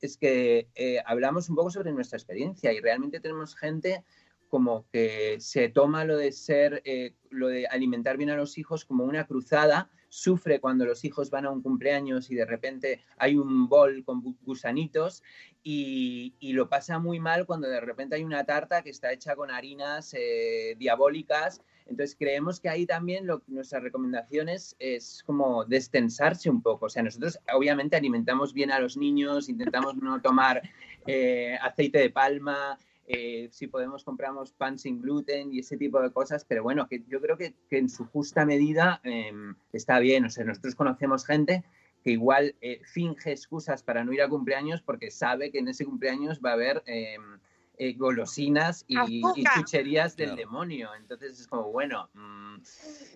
[0.00, 4.04] es que eh, hablamos un poco sobre nuestra experiencia y realmente tenemos gente
[4.48, 8.84] como que se toma lo de ser, eh, lo de alimentar bien a los hijos
[8.84, 13.36] como una cruzada, sufre cuando los hijos van a un cumpleaños y de repente hay
[13.36, 15.22] un bol con gu- gusanitos
[15.62, 19.36] y, y lo pasa muy mal cuando de repente hay una tarta que está hecha
[19.36, 21.60] con harinas eh, diabólicas.
[21.84, 26.86] Entonces creemos que ahí también lo, nuestras recomendaciones es como destensarse un poco.
[26.86, 30.62] O sea, nosotros obviamente alimentamos bien a los niños, intentamos no tomar
[31.06, 32.78] eh, aceite de palma,
[33.10, 37.02] eh, si podemos compramos pan sin gluten y ese tipo de cosas, pero bueno, que
[37.08, 40.26] yo creo que, en su justa medida em, está bien.
[40.26, 41.64] O sea, nosotros conocemos gente
[42.04, 45.86] que igual eh, finge excusas para no ir a cumpleaños porque sabe que en ese
[45.86, 47.38] cumpleaños va a haber em,
[47.78, 49.22] eh, golosinas y,
[49.54, 50.40] chucherías del Claro.
[50.40, 50.90] demonio.
[50.96, 52.56] Entonces es como, bueno, mm,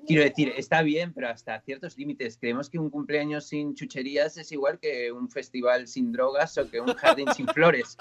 [0.06, 2.38] quiero decir, está bien, pero hasta ciertos límites.
[2.38, 6.80] Creemos que un cumpleaños sin chucherías es igual que un festival sin drogas o que
[6.80, 7.96] un jardín sin flores.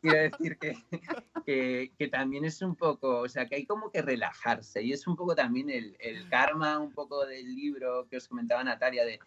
[0.00, 0.76] Quiero decir que,
[1.44, 5.06] que, que también es un poco, o sea, que hay como que relajarse y es
[5.06, 9.18] un poco también el, el karma, un poco del libro que os comentaba Natalia de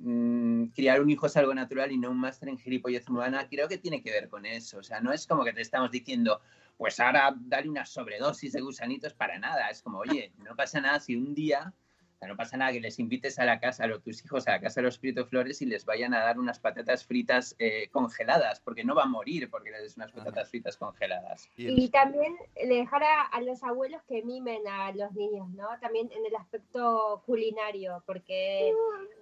[0.00, 3.68] mm, criar un hijo es algo natural y no un máster en gilipollez humana, creo
[3.68, 4.78] que tiene que ver con eso.
[4.78, 6.40] O sea, no es como que te estamos diciendo,
[6.76, 9.68] pues ahora dale una sobredosis de gusanitos para nada.
[9.70, 11.72] Es como, oye, no pasa nada si un día,
[12.18, 14.60] sea, no pasa nada que les invites a la casa, a tus hijos a la
[14.60, 18.60] casa de los Prieto Flores y les vayan a dar unas patatas fritas eh, congeladas,
[18.60, 21.48] porque no va a morir porque les des unas patatas fritas congeladas.
[21.56, 25.68] Y también dejar a, a los abuelos que mimen a los niños, ¿no?
[25.80, 28.72] También en el aspecto culinario, porque,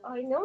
[0.05, 0.41] ay, ¿no?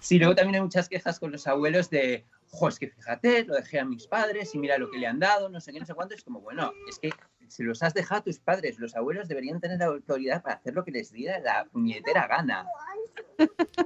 [0.00, 3.54] Sí, luego también hay muchas quejas con los abuelos de, jo, es que fíjate, lo
[3.54, 5.86] dejé a mis padres y mira lo que le han dado, no sé qué, no
[5.86, 6.14] sé cuánto.
[6.14, 7.10] Es como, bueno, es que
[7.48, 10.74] si los has dejado a tus padres, los abuelos deberían tener la autoridad para hacer
[10.74, 12.66] lo que les diera la puñetera gana.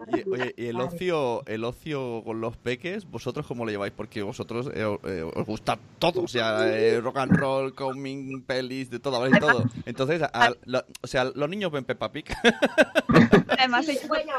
[0.08, 3.92] y- oye, y el ocio, el ocio con los peques, ¿vosotros cómo lo lleváis?
[3.94, 8.90] Porque vosotros eh, eh, os gusta todo, o sea, eh, rock and roll, coming, pelis,
[8.90, 9.64] de todo, de todo.
[9.86, 12.26] Entonces, a- lo- o sea, los niños ven Peppa Pig.
[13.58, 14.32] Además, Bueno,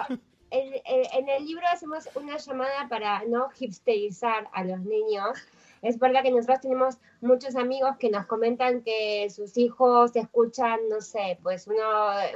[0.51, 5.37] en, en- en el libro hacemos una llamada para no hipsterizar a los niños.
[5.83, 11.01] Es verdad que nosotros tenemos muchos amigos que nos comentan que sus hijos escuchan, no
[11.01, 11.83] sé, pues uno,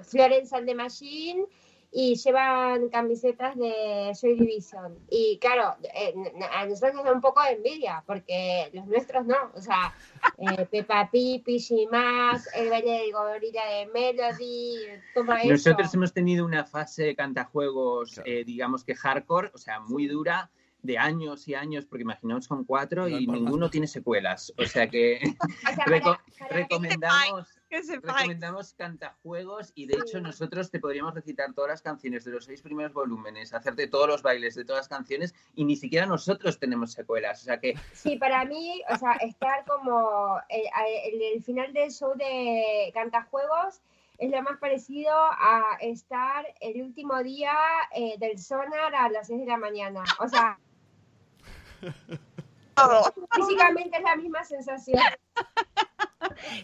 [0.04, 1.48] Florence and the Machine
[1.92, 5.00] y llevan camisetas de Joy Division.
[5.10, 6.14] Y claro, eh,
[6.52, 9.38] a nosotros nos da un poco de envidia, porque los nuestros no.
[9.56, 9.96] O sea,
[10.38, 14.80] eh, Peppa Pig, Pichi Max, el baile del gorila de Melody,
[15.14, 15.50] todo eso.
[15.50, 18.30] Nosotros hemos tenido una fase de cantajuegos, Claro.
[18.30, 20.52] eh, digamos que hardcore, o sea, muy dura,
[20.88, 24.52] de años y años, porque imaginaos son cuatro No, y ninguno tiene secuelas.
[24.58, 25.20] O sea que
[25.70, 27.48] O sea, reco- para- para- recomendamos...
[27.70, 28.16] que sepáis.
[28.18, 32.62] Recomendamos cantajuegos y de hecho nosotros te podríamos recitar todas las canciones de los seis
[32.62, 36.94] primeros volúmenes, hacerte todos los bailes de todas las canciones y ni siquiera nosotros tenemos
[36.94, 37.42] secuelas.
[37.42, 40.64] O sea que Sí, para mí, o sea, estar como eh,
[41.34, 43.82] el final del show de Cantajuegos
[44.18, 47.54] es lo más parecido a estar el último día
[47.94, 50.04] eh, del sonar a las 6 de la mañana.
[50.20, 50.58] O sea,
[52.76, 53.14] todo.
[53.36, 55.00] físicamente es la misma sensación.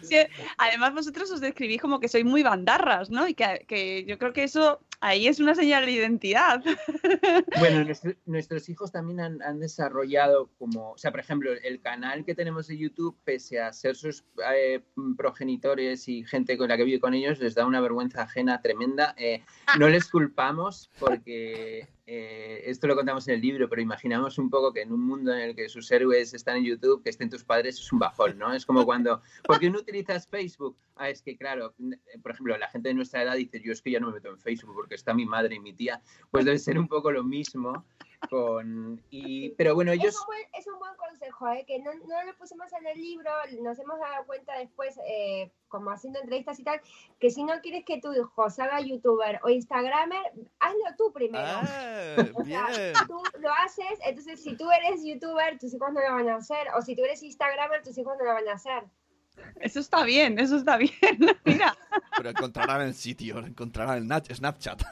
[0.02, 0.16] Sí,
[0.58, 3.26] además vosotros os describís como que sois muy bandarras, ¿no?
[3.26, 6.62] Y que, que yo creo que eso ahí es una señal de identidad.
[7.58, 12.24] Bueno, nuestro- nuestros hijos también han, han desarrollado como, o sea, por ejemplo, el canal
[12.24, 14.80] que tenemos de YouTube, pese a ser sus eh,
[15.16, 19.14] progenitores y gente con la que vive con ellos, les da una vergüenza ajena tremenda.
[19.16, 19.42] Eh,
[19.78, 24.72] no les culpamos porque eh, esto lo contamos en el libro, pero imaginamos un poco
[24.72, 27.44] que en un mundo en el que sus héroes están en YouTube, que estén tus
[27.44, 28.52] padres es un bajón, ¿no?
[28.52, 30.76] Es como cuando, ¿por qué no utilizas Facebook?
[30.96, 31.74] Ah, es que claro,
[32.22, 34.28] por ejemplo, la gente de nuestra edad dice, yo es que ya no me meto
[34.28, 37.24] en Facebook porque está mi madre y mi tía, pues debe ser un poco lo
[37.24, 37.86] mismo
[38.30, 39.02] con...
[39.10, 40.20] Y, pero bueno, Es ellos...
[40.20, 41.64] un buen, es un buen consejo, ¿eh?
[41.66, 43.30] que no, no lo pusimos en el libro,
[43.62, 46.80] nos hemos dado cuenta después, eh, como haciendo entrevistas y tal,
[47.18, 50.22] que si no quieres que tu hijo se haga youtuber o instagramer,
[50.60, 51.44] hazlo tú primero.
[51.46, 52.92] Ah, O sea, bien.
[53.06, 56.68] tú lo haces, entonces si tú eres youtuber, tus hijos no lo van a hacer,
[56.76, 58.84] o si tú eres instagramer, tus hijos no lo van a hacer.
[59.60, 60.92] Eso está bien, eso está bien.
[61.44, 61.76] Mira,
[62.16, 64.82] Pero encontrarán el sitio, encontrarán el Snapchat.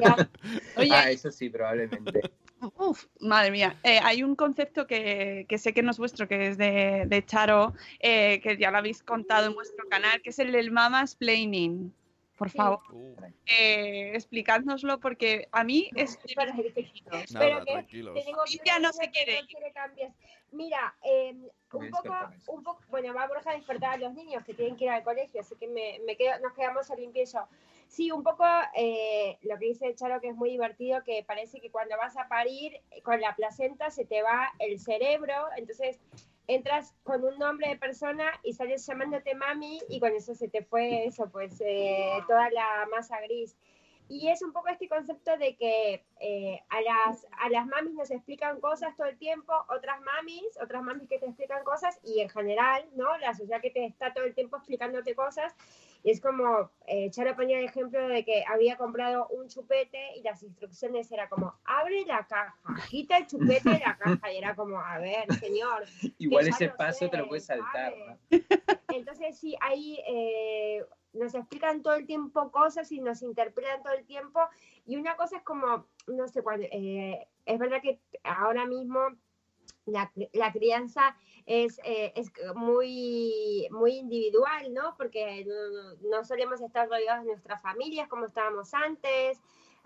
[0.00, 0.30] Ya.
[0.76, 2.30] oye, Ah, eso sí, probablemente.
[2.76, 3.78] Uf, madre mía.
[3.82, 7.24] Eh, hay un concepto que, que sé que no es vuestro, que es de, de
[7.24, 11.14] Charo, eh, que ya lo habéis contado en vuestro canal, que es el del Mamas
[11.16, 11.92] Planning.
[12.36, 16.18] Por favor, Uh, eh, explicádnoslo porque a mí es...
[16.24, 18.14] Espera, nada, Espero que tranquilos.
[18.14, 20.12] te tengo que Lidia no se quiere no quiere cambiar.
[20.52, 21.34] Mira, eh,
[21.72, 22.14] un poco,
[22.48, 25.04] un poco, bueno, va Borja a despertar a los niños que tienen que ir al
[25.04, 27.46] colegio, así que me, me quedo, nos quedamos a limpio yo.
[27.86, 28.44] Sí, un poco
[28.76, 32.28] eh, lo que dice Charo, que es muy divertido, que parece que cuando vas a
[32.28, 36.00] parir eh, con la placenta se te va el cerebro, entonces
[36.46, 40.62] entras con un nombre de persona y sales llamándote mami y con eso se te
[40.62, 43.56] fue eso, pues eh, toda la masa gris.
[44.10, 48.10] Y es un poco este concepto de que eh, a, las, a las mamis nos
[48.10, 52.28] explican cosas todo el tiempo, otras mamis, otras mamis que te explican cosas y en
[52.28, 53.16] general, ¿no?
[53.18, 55.54] La sociedad que te está todo el tiempo explicándote cosas.
[56.02, 60.22] Y es como, eh, Charo ponía el ejemplo de que había comprado un chupete y
[60.22, 62.56] las instrucciones era como, abre la caja,
[62.88, 64.32] quita el chupete de la caja.
[64.32, 65.84] Y era como, a ver, señor.
[66.18, 67.94] Igual ese paso te lo sé, puedes saltar.
[67.96, 68.18] ¿no?
[68.88, 74.04] Entonces sí, ahí eh, nos explican todo el tiempo cosas y nos interpretan todo el
[74.04, 74.40] tiempo.
[74.86, 79.00] Y una cosa es como, no sé, cuando, eh, es verdad que ahora mismo
[79.86, 84.94] la, la crianza es, eh, es muy, muy individual, ¿no?
[84.96, 89.40] Porque no, no solemos estar rodeados de nuestras familias como estábamos antes.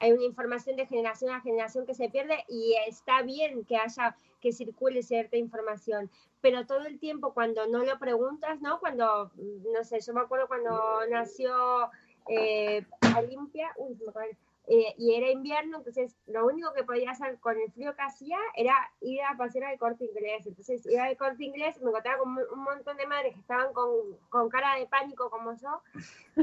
[0.05, 4.15] Hay una información de generación a generación que se pierde y está bien que haya,
[4.39, 6.11] que circule cierta información,
[6.43, 8.81] pero todo el tiempo cuando no lo preguntas, ¿no?
[8.81, 11.89] Cuando, mm, no sé, yo me acuerdo cuando nació
[12.29, 12.85] eh,
[13.17, 17.59] Olimpia, uy, me de- eh, y era invierno, entonces lo único que podía hacer con
[17.61, 20.47] el frío que hacía era ir a pasear al corte inglés.
[20.47, 23.91] Entonces iba al corte inglés, me encontraba con un montón de madres que estaban con,
[24.31, 25.83] con cara de pánico como yo,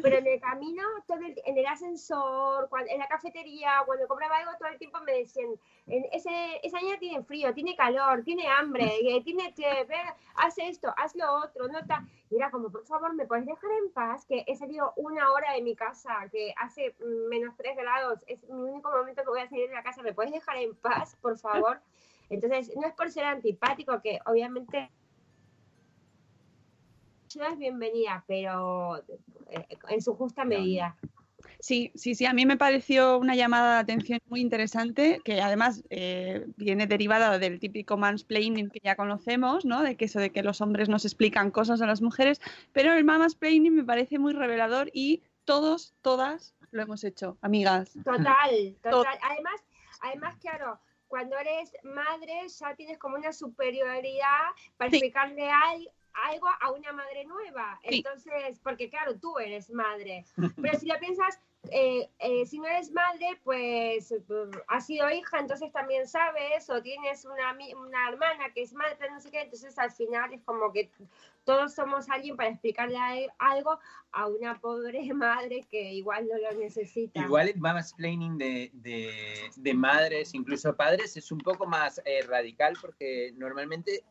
[0.03, 4.38] pero en el camino, todo el- en el ascensor, cuan- en la cafetería, cuando compraba
[4.38, 5.49] algo, todo el tiempo me decían,
[5.87, 6.29] en ese,
[6.63, 11.15] esa niña tiene frío, tiene calor, tiene hambre, eh, tiene que ver, hace esto, haz
[11.15, 12.05] lo otro, no está.
[12.29, 14.25] Y era como, por favor, ¿me puedes dejar en paz?
[14.25, 18.43] Que he salido una hora de mi casa, que hace mm, menos 3 grados, es
[18.49, 21.17] mi único momento que voy a salir de la casa, ¿me puedes dejar en paz,
[21.21, 21.81] por favor?
[22.29, 24.89] Entonces, no es por ser antipático, que obviamente
[27.25, 28.97] ayuda es bienvenida, pero
[29.49, 30.95] eh, en su justa medida.
[31.62, 35.84] Sí, sí, sí, a mí me pareció una llamada de atención muy interesante, que además
[35.91, 39.84] eh, viene derivada del típico mansplaining que ya conocemos, ¿no?
[39.84, 42.41] De que eso de que los hombres nos explican cosas a las mujeres,
[42.74, 47.93] pero el mansplaining me parece muy revelador y todos, todas lo hemos hecho, amigas.
[48.04, 49.19] Total, total.
[49.21, 49.62] Además,
[50.02, 54.97] además, claro, cuando eres madre ya tienes como una superioridad para Sí.
[54.97, 55.52] explicarle
[56.13, 57.80] algo a una madre nueva.
[57.88, 57.97] Sí.
[57.97, 60.26] Entonces, porque claro, tú eres madre.
[60.62, 65.39] Pero si lo piensas, eh, eh, si no eres madre, pues mm, has sido hija,
[65.39, 69.78] entonces también sabes, o tienes una, una hermana que es madre, no sé qué, entonces
[69.78, 70.91] al final es como que
[71.43, 72.97] todos somos alguien para explicarle
[73.38, 73.80] algo
[74.12, 77.21] a una pobre madre que igual no lo necesita.
[77.21, 82.74] Igual el mansplaining de, de, de madres, incluso padres, es un poco más eh, radical
[82.82, 84.04] porque normalmente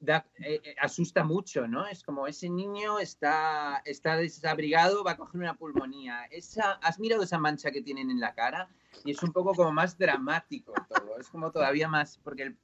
[0.00, 1.86] da, eh, eh, asusta mucho, ¿no?
[1.86, 6.24] Es como ese niño está, está desabrigado, va a coger una pulmonía.
[6.30, 8.68] Esa, ¿Has mirado esa mancha que tienen en la cara?
[9.04, 11.18] Y es un poco como más dramático todo.
[11.18, 12.56] Es como todavía más, porque el,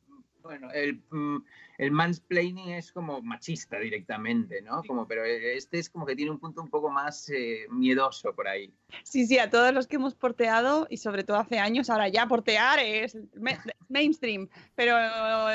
[0.42, 1.44] bueno, el, mm,
[1.79, 4.83] el mansplaining es como machista directamente, ¿no?
[4.85, 8.46] Como, pero este es como que tiene un punto un poco más eh, miedoso por
[8.49, 8.72] ahí.
[9.03, 12.27] Sí, sí, a todos los que hemos porteado, y sobre todo hace años, ahora ya
[12.29, 14.94] portear es ma- mainstream, pero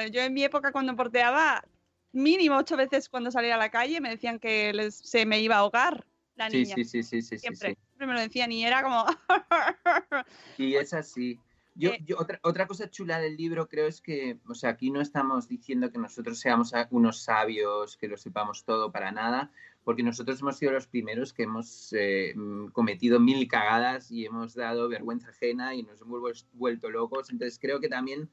[0.10, 1.64] yo en mi época cuando porteaba,
[2.14, 5.56] mínimo ocho veces cuando salía a la calle me decían que les- se me iba
[5.56, 6.76] a ahogar la Sí, niña.
[6.76, 7.78] sí, sí, sí, siempre, sí.
[7.88, 9.06] siempre me lo decían y era como...
[10.58, 11.40] Y es así.
[11.76, 12.00] Yo, Eh.
[12.06, 15.48] yo- otra, otra cosa chula del libro creo es que, o sea, aquí no estamos
[15.48, 19.52] diciendo que nosotros seamos unos sabios, que lo sepamos todo para nada,
[19.86, 24.54] porque nosotros hemos sido los primeros que hemos eh, mm, cometido mil cagadas y hemos
[24.54, 27.30] dado vergüenza ajena y nos hemos vuel- vuelto locos.
[27.32, 28.30] Entonces creo que también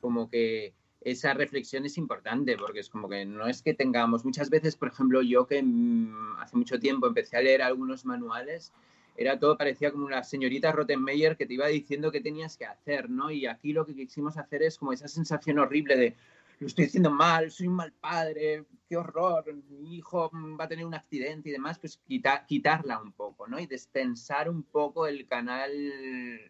[0.00, 4.48] como que esa reflexión es importante, porque es como que no es que tengamos, muchas
[4.48, 8.72] veces, por ejemplo, yo que mm, hace mucho tiempo empecé a leer algunos manuales,
[9.16, 13.10] era todo, parecía como una señorita Rottenmeier que te iba diciendo qué tenías que hacer,
[13.10, 13.30] ¿no?
[13.30, 16.16] Y aquí lo que quisimos hacer es como esa sensación horrible de
[16.64, 20.86] lo estoy haciendo mal, soy un mal padre, qué horror, mi hijo va a tener
[20.86, 23.58] un accidente y demás, pues quita- quitarla un poco, ¿no?
[23.60, 25.70] Y despensar un poco el canal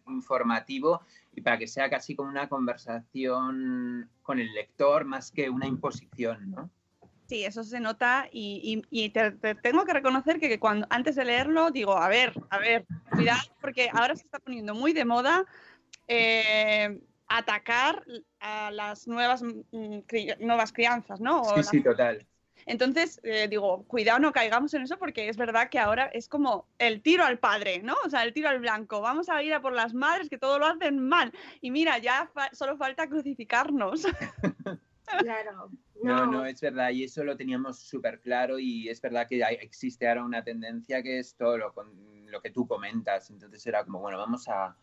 [0.07, 1.01] informativo
[1.33, 6.49] y para que sea casi como una conversación con el lector más que una imposición,
[6.51, 6.69] ¿no?
[7.27, 10.87] Sí, eso se nota y, y- y te, te tengo que reconocer que, que cuando
[10.89, 14.93] antes de leerlo digo, a ver, a ver, cuidado, porque ahora se está poniendo muy
[14.93, 15.43] de moda
[16.07, 18.05] eh, atacar
[18.39, 19.55] a las nuevas, mm,
[20.07, 21.41] cri- nuevas crianzas, ¿no?
[21.41, 22.25] O Sí, las- sí, total.
[22.67, 26.67] Entonces, eh, digo, cuidado, no caigamos en eso porque es verdad que ahora es como
[26.79, 27.95] el tiro al padre, ¿no?
[28.05, 29.01] O sea, el tiro al blanco.
[29.01, 31.31] Vamos a ir a por las madres que todo lo hacen mal.
[31.61, 34.03] Y mira, ya fa- solo falta crucificarnos.
[35.05, 35.69] Claro.
[36.01, 39.55] No, no, es verdad, y eso lo teníamos súper claro y es verdad que hay-
[39.61, 41.89] existe ahora una tendencia que es todo lo, con,
[42.29, 44.75] lo que tú comentas, entonces era como, bueno, vamos a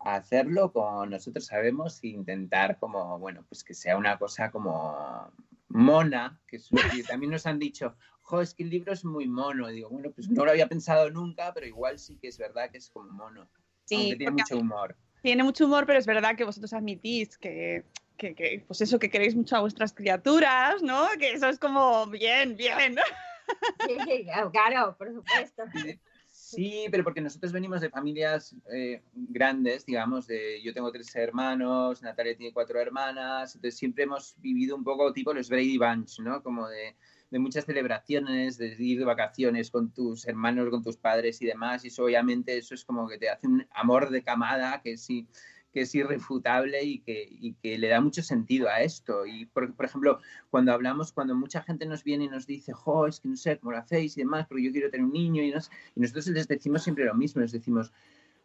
[0.00, 5.32] hacerlo como nosotros sabemos e intentar como, bueno, pues que sea una cosa como
[5.68, 6.70] mona, que, es,
[7.08, 10.28] también nos han dicho, jo, es que el libro es muy mono, digo, bueno, pues
[10.28, 13.48] no lo había pensado nunca, pero igual sí que es verdad que es como mono,
[13.86, 14.96] Sí, aunque tiene mucho humor.
[15.22, 17.84] Tiene mucho humor, pero es verdad que vosotros admitís que,
[18.16, 21.06] que, que, pues eso, que queréis mucho a vuestras criaturas, ¿no?
[21.18, 22.96] Que eso es como bien, bien.
[23.86, 25.62] Sí, claro, por supuesto.
[26.56, 32.02] Sí, pero porque nosotros venimos de familias eh, grandes, digamos, de yo tengo tres hermanos,
[32.02, 36.42] Natalia tiene cuatro hermanas, entonces siempre hemos vivido un poco tipo los Brady Bunch, ¿no?
[36.42, 36.94] Como de
[37.32, 41.88] muchas celebraciones, de ir de vacaciones con tus hermanos, con tus padres y demás, y
[41.88, 45.28] eso obviamente eso es como que te hace un amor de camada que sí
[45.76, 49.26] que es irrefutable y que, le da mucho sentido a esto.
[49.26, 53.06] Y, por, por, ejemplo, cuando hablamos, cuando mucha gente nos viene y nos dice, jo,
[53.06, 55.42] es que no sé cómo lo hacéis y demás, porque yo quiero tener un niño,
[55.42, 57.92] y, nos, y nosotros les decimos siempre lo mismo, les decimos,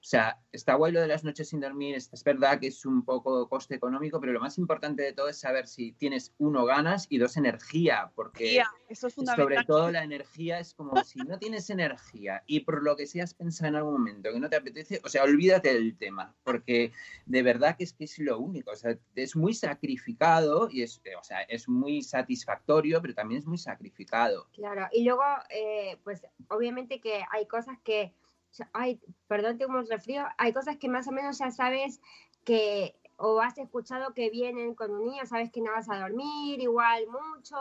[0.01, 3.05] o sea, está guay lo de las noches sin dormir, es verdad que es un
[3.05, 7.05] poco coste económico, pero lo más importante de todo es saber si tienes, uno, ganas
[7.07, 9.45] y dos, energía, porque Yeah, eso es fundamental.
[9.45, 13.23] sobre todo la energía es como si no tienes energía y por lo que sea
[13.23, 16.91] has pensado en algún momento que no te apetece, o sea, olvídate del tema, porque
[17.27, 20.99] de verdad que es que es lo único, o sea, es muy sacrificado y es,
[21.19, 24.47] o sea, es muy satisfactorio, pero también es muy sacrificado.
[24.53, 28.13] Claro, y luego, eh, pues obviamente que hay cosas que,
[28.73, 32.01] ay, perdón, tengo un resfrío, hay cosas que más o menos ya sabes
[32.43, 36.59] que o has escuchado que vienen con un niño, sabes que no vas a dormir
[36.59, 37.57] igual mucho,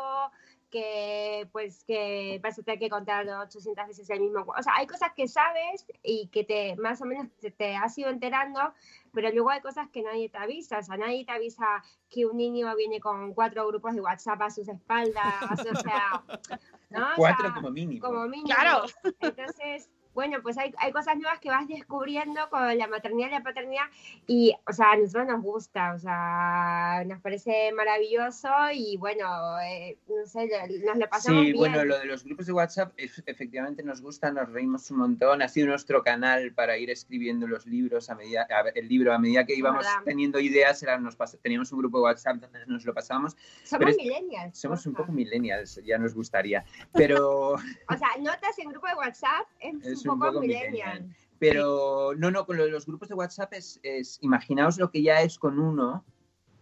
[0.71, 4.47] que pues que vas a tener que contar 800 veces el mismo.
[4.47, 7.97] O sea, hay cosas que sabes y que te más o menos te, te, has
[7.99, 8.73] ido enterando,
[9.13, 10.79] pero luego hay cosas que nadie te avisa.
[10.79, 14.51] O sea, nadie te avisa que un niño viene con cuatro grupos de WhatsApp a
[14.51, 15.35] sus espaldas.
[15.71, 16.23] o sea,
[16.91, 17.07] ¿no?
[17.17, 18.07] Cuatro o sea, como mínimo.
[18.07, 18.47] Como mínimo.
[18.47, 18.87] Claro.
[19.21, 23.43] Entonces, bueno, pues hay, hay cosas nuevas que vas descubriendo con la maternidad y la
[23.43, 23.85] paternidad
[24.27, 29.27] y, o sea, a nosotros nos gusta, o sea, nos parece maravilloso y bueno,
[29.61, 30.49] eh, no sé,
[30.85, 31.57] nos lo pasamos Sí, bien.
[31.59, 35.43] bueno, lo de los grupos de WhatsApp es- efectivamente nos gusta, nos reímos un montón,
[35.43, 39.19] ha sido nuestro canal para ir escribiendo los libros a medida, a- el libro a
[39.19, 40.03] medida que íbamos verdad.
[40.05, 43.37] teniendo ideas, era, nos pas- teníamos un grupo de WhatsApp donde nos lo pasábamos.
[43.65, 44.59] Somos es- millennials.
[44.59, 47.55] Somos un poco millennials, ya nos gustaría, pero...
[47.89, 51.15] O sea, notas en grupo de WhatsApp es, Es un poco, millennial.
[51.39, 55.03] Pero no, no, con lo de los grupos de WhatsApp es, es, imaginaos lo que
[55.03, 56.05] ya es con uno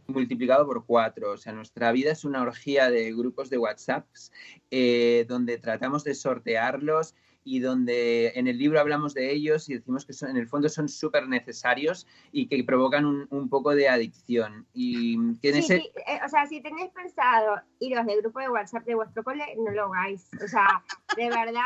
[0.09, 1.33] multiplicado por cuatro.
[1.33, 4.33] O sea, nuestra vida es una orgía de grupos de WhatsApps
[4.71, 10.05] eh, donde tratamos de sortearlos y donde en el libro hablamos de ellos y decimos
[10.05, 13.89] que son, en el fondo son súper necesarios y que provocan un, un, poco de
[13.89, 14.67] adicción.
[14.75, 15.79] Y que en Sí, ese...
[15.79, 19.45] sí, eh, o sea, si tenéis pensado iros del grupo de WhatsApp de vuestro cole,
[19.57, 20.29] no lo hagáis.
[20.45, 20.85] O sea,
[21.17, 21.63] de verdad,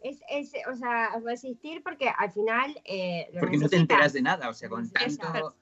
[0.00, 2.80] es, es o sea, resistir porque al final...
[2.84, 5.54] Eh, Porque no te enteras de nada, o sea, con tanto...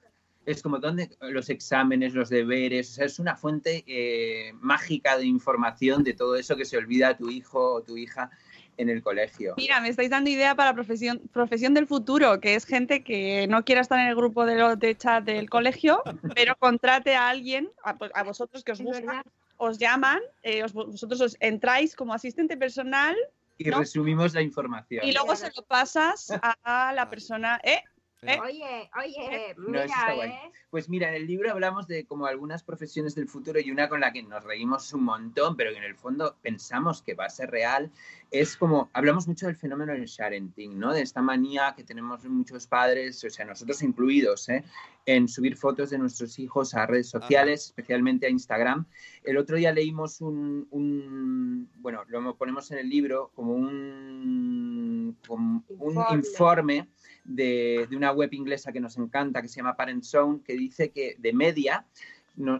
[0.45, 5.25] Es como donde los exámenes, los deberes, o sea, es una fuente eh, mágica de
[5.25, 8.29] información de todo eso que se olvida tu hijo o tu hija
[8.77, 9.55] en el colegio.
[9.57, 13.65] Mira, me estáis dando idea para profesión, profesión del futuro, que es gente que no
[13.65, 16.01] quiera estar en el grupo de, lo- de chat del colegio,
[16.33, 19.23] pero contrate a alguien, a, a vosotros que os gusta,
[19.57, 23.17] os llaman, eh, os- vosotros os entráis como asistente personal
[23.57, 23.79] Y ¿no?
[23.79, 25.05] resumimos la información.
[25.05, 27.59] y luego se lo pasas a la persona.
[27.63, 27.83] ¿eh?
[28.23, 28.39] ¿Eh?
[28.43, 30.25] Oye, oye, No, mira.
[30.25, 30.51] ¿eh?
[30.71, 33.99] Pues mira, en el libro hablamos de como algunas profesiones del futuro y una con
[33.99, 37.29] la que nos reímos un montón, pero que en el fondo pensamos que va a
[37.29, 37.91] ser real,
[38.31, 40.93] es como, hablamos mucho del fenómeno del sharenting, ¿no?
[40.93, 44.63] De esta manía que tenemos muchos padres, o sea, nosotros incluidos, ¿eh?
[45.05, 48.85] en subir fotos de nuestros hijos a redes sociales, especialmente a Instagram.
[49.23, 55.63] El otro día leímos un, un- bueno, lo ponemos en el libro como un, como
[55.69, 56.15] un Informe.
[56.17, 56.87] informe
[57.27, 61.15] de, una web inglesa que nos encanta, que se llama Parent Zone, que dice que
[61.19, 61.85] de media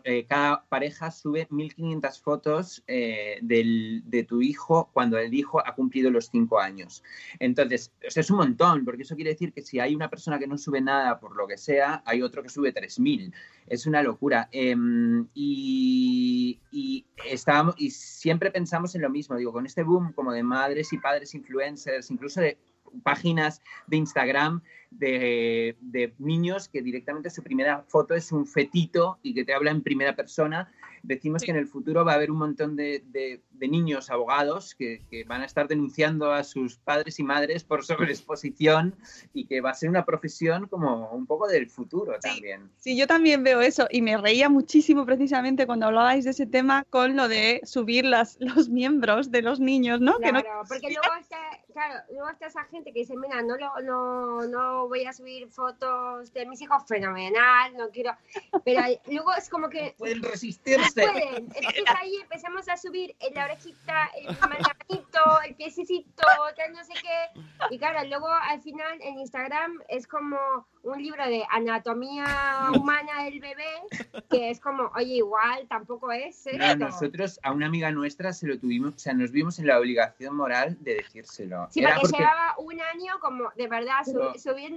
[0.05, 5.75] eh, cada pareja sube 1.500 fotos eh, del- de tu hijo cuando el hijo ha
[5.75, 7.03] cumplido los 5 años.
[7.37, 10.57] Entonces, es un montón, porque eso quiere decir que si hay una persona que no
[10.57, 13.31] sube nada por lo que sea, hay otro que sube 3.000.
[13.67, 14.49] Es una locura.
[14.51, 20.31] Em, y, y, estábamos, y siempre pensamos en lo mismo, digo, con este boom como
[20.31, 22.57] de madres y padres influencers, incluso de
[23.03, 24.61] páginas de Instagram
[24.91, 29.71] de, de niños que directamente su primera foto es un fetito y que te habla
[29.71, 30.71] en primera persona.
[31.03, 34.75] Decimos que en el futuro va a haber un montón de, de- de niños abogados
[34.75, 38.95] que, que van a estar denunciando a sus padres y madres por sobreexposición
[39.33, 42.69] y que va a ser una profesión como un poco del futuro también.
[42.77, 46.83] Sí, yo también veo eso y me reía muchísimo precisamente cuando hablabais de ese tema
[46.89, 50.17] con lo de subir las, los miembros de los niños, ¿no?
[50.19, 51.37] Que no- Claro, porque luego está,
[51.73, 54.47] claro, luego está esa gente que dice, mira, no, lo, no,
[54.77, 58.11] no voy a subir fotos de mis hijos, fenomenal, no quiero,
[58.63, 61.01] pero luego es como que Pueden no resistirse.
[61.01, 66.23] pueden, entonces ahí empezamos a subir en la orejita, el manganito, el piecito,
[66.55, 67.41] que no sé qué.
[67.71, 70.37] Y claro, luego al final en Instagram es como
[70.83, 72.25] un libro de anatomía
[72.75, 73.65] humana del bebé,
[74.29, 76.77] que es como, oye, igual tampoco es No, esto.
[76.77, 80.35] nosotros a una amiga nuestra se lo tuvimos, o sea, nos vimos en la obligación
[80.35, 81.67] moral de decírselo.
[81.71, 84.33] Sí, Era porque, llevaba un año como de verdad su- Pero-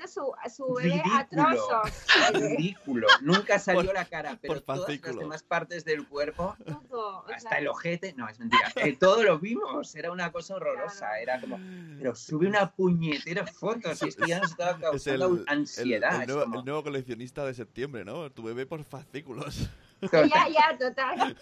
[0.07, 2.33] su, a su bebé a ridículo, trozos.
[2.35, 3.07] ridículo.
[3.23, 5.19] Nunca salió Por- la cara, pero todas las fascículos.
[5.19, 6.57] demás partes del cuerpo,
[6.89, 8.71] Todo, hasta sea, el ojete, no, es mentira.
[8.77, 11.23] Eh, todo lo vimos, era una cosa horrorosa, Claro.
[11.23, 11.59] era como,
[11.99, 15.45] pero sube una puñetera foto, si es que ya nos estaba Es el, causando el-
[15.49, 16.15] ansiedad.
[16.17, 18.31] el es nuevo, como- el nuevo coleccionista de septiembre, ¿no?
[18.31, 19.69] Tu bebé por fascículos.
[20.13, 21.37] Ya, ya, total.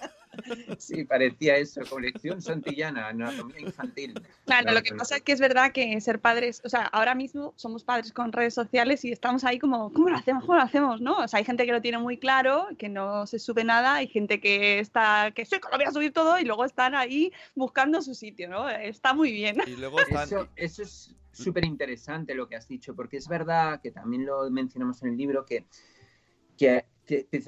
[0.79, 4.15] Sí, parecía eso, colección santillana, anatomía infantil.
[4.45, 6.83] Claro, No, lo que pero- pasa es que es verdad que ser padres, o sea,
[6.87, 10.45] ahora mismo somos padres con redes sociales y estamos ahí como, ¿cómo lo hacemos?
[10.45, 11.01] ¿Cómo lo hacemos?
[11.01, 11.19] ¿No?
[11.19, 14.07] O sea, hay gente que lo tiene muy claro, que no se sube nada, hay
[14.09, 17.33] gente que está, que sí, que lo voy a subir todo y luego están ahí
[17.57, 18.69] buscando su sitio, ¿no?
[18.69, 19.57] Está muy bien.
[19.67, 20.25] Y luego están...
[20.25, 24.49] Eso, eso es súper interesante lo que has dicho, porque es verdad que también lo
[24.51, 25.65] mencionamos en el libro que-
[26.57, 26.85] que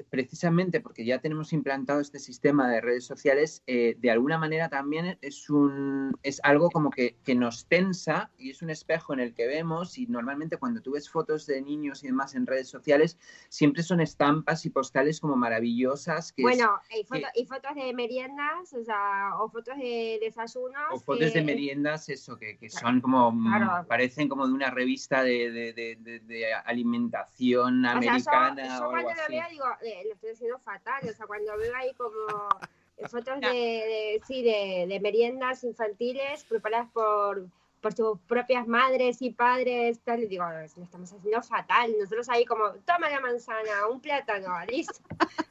[0.09, 5.17] precisamente porque ya tenemos implantado este sistema de redes sociales, eh, de alguna manera también
[5.21, 9.33] es, un, es algo como que, que nos tensa y es un espejo en el
[9.33, 13.17] que vemos y normalmente cuando tú ves fotos de niños y demás en redes sociales,
[13.49, 16.33] siempre son estampas y postales como maravillosas.
[16.33, 20.17] Que es- Bueno, y, foto- que- y fotos de meriendas, o sea, o fotos de
[20.21, 20.81] desayunos.
[20.91, 23.87] O fotos de meriendas, eso, que, que son como, mm, Claro.
[23.87, 28.79] parecen como de una revista de, de- de- de- de alimentación O sea, yo- americana
[28.79, 29.50] yo, o algo así.
[29.51, 32.49] Digo, eh, lo estoy haciendo fatal, o sea, cuando veo ahí como
[32.97, 37.45] eh, fotos de, de- sí, de, de meriendas infantiles preparadas por,
[37.81, 42.45] por sus propias madres y padres, tal, y digo, lo estamos haciendo fatal, nosotros ahí
[42.45, 44.99] como, toma la manzana, un plátano, listo,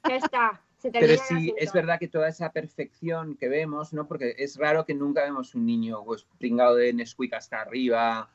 [0.09, 0.61] ya está.
[0.79, 4.09] Se Pero sí, es verdad que toda esa perfección que vemos, ¿no?
[4.09, 8.31] Porque es raro que nunca vemos un niño pues, pringado de Nesquik hasta arriba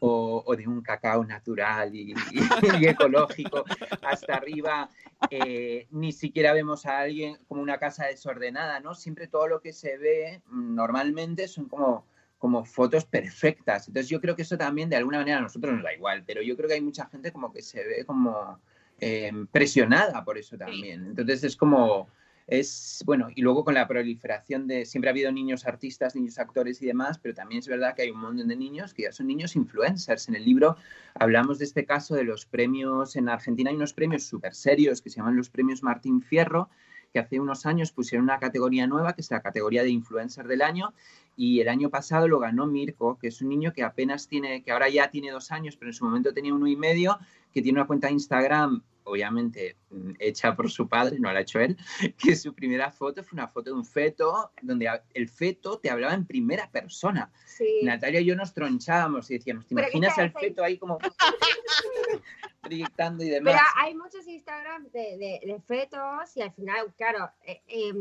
[0.00, 2.14] o, o de un cacao natural y,
[2.80, 3.64] y ecológico
[4.02, 4.88] hasta arriba.
[5.30, 8.94] Eh, ni siquiera vemos a alguien como una casa desordenada, ¿no?
[8.94, 12.04] Siempre todo lo que se ve mm, normalmente son como
[12.38, 13.88] como fotos perfectas.
[13.88, 16.40] Entonces yo creo que eso también de alguna manera a nosotros nos da igual, pero
[16.40, 18.60] yo creo que hay mucha gente como que se ve como
[19.00, 21.06] eh, presionada por eso también.
[21.06, 22.08] Entonces es como,
[22.48, 26.80] es bueno, y luego con la proliferación de, siempre ha habido niños artistas, niños actores
[26.80, 29.26] y demás, pero también es verdad que hay un montón de niños que ya son
[29.26, 30.28] niños influencers.
[30.30, 30.76] En el libro
[31.12, 35.10] hablamos de este caso de los premios, en Argentina hay unos premios súper serios que
[35.10, 36.70] se llaman los premios Martín Fierro,
[37.12, 40.62] que hace unos años pusieron una categoría nueva, que es la categoría de influencer del
[40.62, 40.94] año,
[41.36, 44.72] y el año pasado lo ganó Mirko, que es un niño que apenas tiene, que
[44.72, 47.18] ahora ya tiene dos años, pero en su momento tenía uno y medio,
[47.52, 51.42] que tiene una cuenta de Instagram, obviamente mm, hecha por su padre, no la ha
[51.42, 51.76] hecho él,
[52.18, 56.14] que su primera foto fue una foto de un feto, donde el feto te hablaba
[56.14, 57.30] en primera persona.
[57.46, 57.80] Sí.
[57.82, 60.98] Natalia y yo nos tronchábamos y decíamos, ¿te imaginas al feto ahí como
[62.62, 63.54] proyectando y demás?
[63.54, 67.92] Pero hay muchos Instagram de, de, de fetos y al final, claro, eh, eh,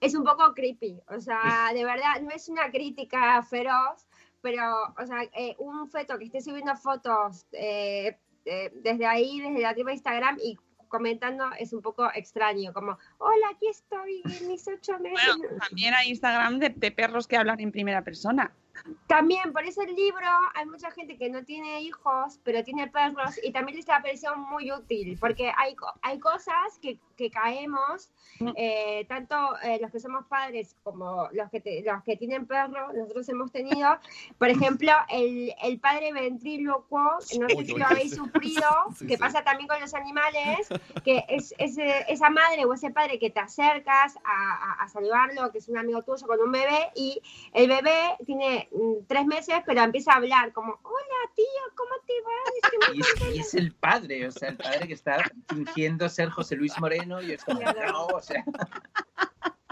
[0.00, 1.00] es un poco creepy.
[1.08, 4.06] O sea, de verdad, no es una crítica feroz,
[4.40, 9.60] pero, o sea, eh, un feto que esté subiendo fotos eh, eh, desde ahí, desde
[9.60, 10.56] la tribu de Instagram y
[10.88, 15.36] comentando es un poco extraño, como, hola, aquí estoy en mis ocho meses.
[15.38, 18.52] Bueno, también hay Instagram de, de perros que hablan en primera persona.
[19.06, 23.38] También, por eso el libro, hay mucha gente que no tiene hijos, pero tiene perros,
[23.42, 28.10] y también les ha parecido muy útil, porque hay, hay cosas que, que caemos,
[28.56, 32.92] eh, tanto eh, los que somos padres como los que, te- los que tienen perros,
[32.94, 33.96] nosotros hemos tenido,
[34.38, 37.00] por ejemplo, el, el padre ventrílocuo,
[37.38, 38.66] no sé si lo habéis sufrido,
[38.98, 39.20] Sí, que sí.
[39.20, 40.68] pasa también con los animales,
[41.04, 45.50] que es ese- esa madre o ese padre que te acercas a, a, a saludarlo,
[45.52, 47.20] que es un amigo tuyo con un bebé, y
[47.52, 51.44] el bebé tiene mm, tres meses, pero empieza a hablar como, hola tío,
[51.74, 52.94] ¿cómo te va?
[52.94, 56.56] Y es, y es el padre, o sea, el padre que está fingiendo ser José
[56.56, 58.44] Luis Moreno y es como, no, o sea,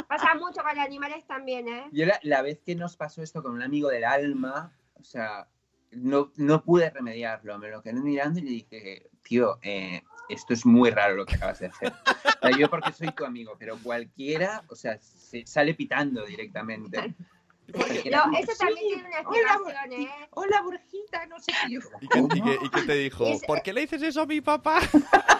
[0.08, 1.88] Pasa mucho con los animales también, ¿eh?
[1.90, 5.48] yo la, la vez que nos pasó esto con un amigo del alma, o sea,
[5.92, 10.64] no, no pude remediarlo, me lo quedé mirando y le dije, tío, eh, esto es
[10.66, 11.92] muy raro lo que acabas de hacer.
[11.92, 17.14] O sea, yo porque soy tu amigo, pero cualquiera, o sea, se sale pitando directamente.
[17.72, 20.28] Porque No, eso también "Sí, tiene una hola, explicación, ¿eh?
[20.32, 21.70] Hola, Borjita, no sé qué.
[21.70, 22.44] Yo, ¿Y qué, y ¿cómo?
[22.44, 23.24] qué- y qué te dijo?
[23.24, 24.80] Es- ¿Por qué le dices eso a mi papá?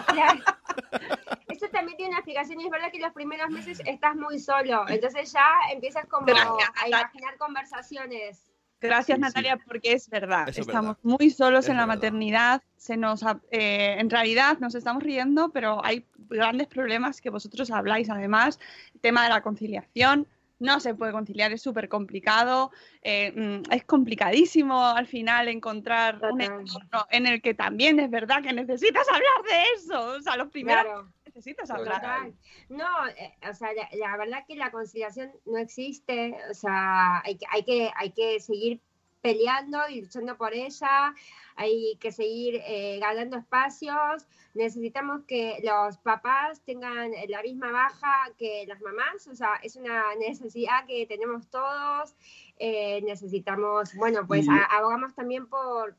[0.07, 0.39] Claro.
[1.49, 4.85] Eso también tiene una explicación y es verdad que los primeros meses estás muy solo,
[4.87, 8.49] entonces ya empiezas como a imaginar conversaciones.
[8.87, 9.27] Gracias, Sí, sí.
[9.27, 10.49] Natalia, porque es verdad.
[10.49, 11.17] Eso estamos verdad.
[11.19, 11.95] muy solos Es en la verdad.
[11.95, 12.61] maternidad.
[12.77, 17.71] Se nos, ha- eh, en realidad nos estamos riendo, pero hay grandes problemas que vosotros
[17.71, 18.09] habláis.
[18.09, 18.59] Además,
[18.93, 20.27] el tema de la conciliación.
[20.59, 22.71] no se puede conciliar, es súper complicado,
[23.01, 28.41] eh, mm, es complicadísimo al final encontrar un entorno en el que también es verdad
[28.41, 31.09] que necesitas hablar de eso, o sea, los primeros Claro.
[31.35, 31.95] Necesitas hablar.
[32.01, 32.33] Total.
[32.69, 37.37] No, eh, o sea, la, la verdad que la conciliación no existe, o sea, hay
[37.37, 38.79] que, hay que, hay que seguir
[39.21, 41.13] peleando y luchando por ella,
[41.55, 48.65] hay que seguir eh, ganando espacios, necesitamos que los papás tengan la misma baja que
[48.67, 52.15] las mamás, o sea, es una necesidad que tenemos todos,
[52.59, 55.95] eh, necesitamos, bueno, pues Y- a- abogamos también por,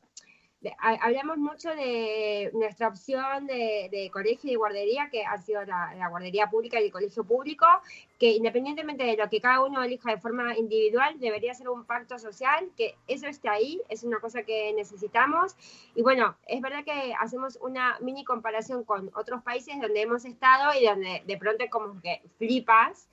[0.79, 5.93] hablamos mucho de nuestra opción de, de colegio y de guardería, que ha sido la,
[5.95, 7.65] la guardería pública y el colegio público,
[8.19, 12.17] que independientemente de lo que cada uno elija de forma individual, debería ser un pacto
[12.17, 15.55] social, que eso esté ahí, es una cosa que necesitamos.
[15.95, 20.71] Y bueno, es verdad que hacemos una mini comparación con otros países donde hemos estado
[20.79, 23.07] y donde de pronto como que flipas.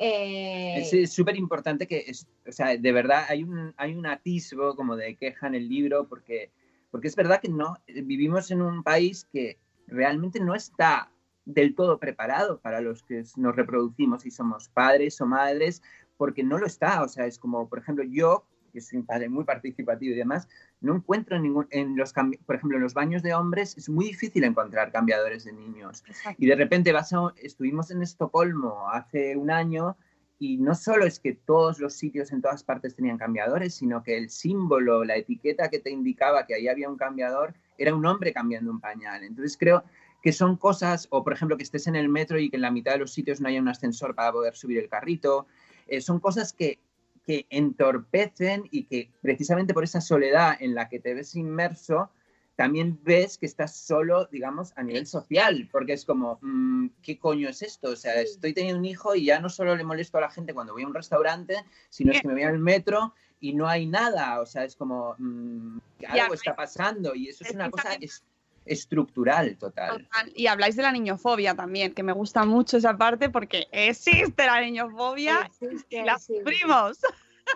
[0.00, 4.76] eh, es súper importante que, es, o sea, de verdad hay un, hay un atisbo
[4.76, 6.50] como de queja en el libro porque,
[6.90, 11.10] porque es verdad que no vivimos en un país que realmente no está
[11.44, 15.82] del todo preparado para los que nos reproducimos y somos padres o madres,
[16.16, 17.02] porque no lo está.
[17.02, 20.46] O sea, es como, por ejemplo, yo, que soy un padre muy participativo y demás,
[20.82, 24.44] no encuentro ningún, en los, por ejemplo, en los baños de hombres es muy difícil
[24.44, 26.04] encontrar cambiadores de niños.
[26.36, 29.96] Y de repente vas a, estuvimos en Estocolmo hace un año
[30.38, 34.16] y no solo es que todos los sitios en todas partes tenían cambiadores, sino que
[34.16, 38.32] el símbolo, la etiqueta que te indicaba que ahí había un cambiador, era un hombre
[38.32, 39.24] cambiando un pañal.
[39.24, 39.82] Entonces creo
[40.22, 42.70] que son cosas, o por ejemplo que estés en el metro y que en la
[42.70, 45.46] mitad de los sitios no haya un ascensor para poder subir el carrito,
[45.88, 46.78] eh, son cosas que,
[47.26, 52.10] que entorpecen y que precisamente por esa soledad en la que te ves inmerso,
[52.58, 57.48] también ves que estás solo, digamos, a nivel social, porque es como, mm, ¿qué coño
[57.48, 57.90] es esto?
[57.90, 60.52] O sea, estoy teniendo un hijo y ya no solo le molesto a la gente
[60.52, 61.54] cuando voy a un restaurante,
[61.88, 65.14] sino es que me voy al metro y no hay nada, o sea, es como,
[65.18, 65.78] mm,
[66.08, 68.24] algo está pasando y eso es una cosa es-
[68.66, 70.02] estructural total.
[70.02, 70.32] Total.
[70.34, 74.60] Y habláis de la niñofobia también, que me gusta mucho esa parte porque existe la
[74.60, 75.48] niñofobia
[75.90, 76.98] y la sufrimos.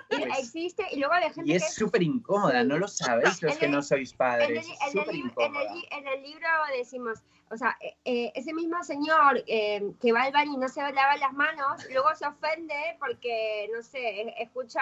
[0.08, 3.64] Pues- existe, y luego de gente Y es súper incómoda, no lo sabéis los que
[3.66, 7.18] el- no sois padres, en el en el li- en el libro decimos,
[7.50, 10.80] o sea, eh, eh, ese mismo señor eh, que va al baño y no se
[10.80, 14.80] lava las manos, luego se ofende porque, no sé, escucha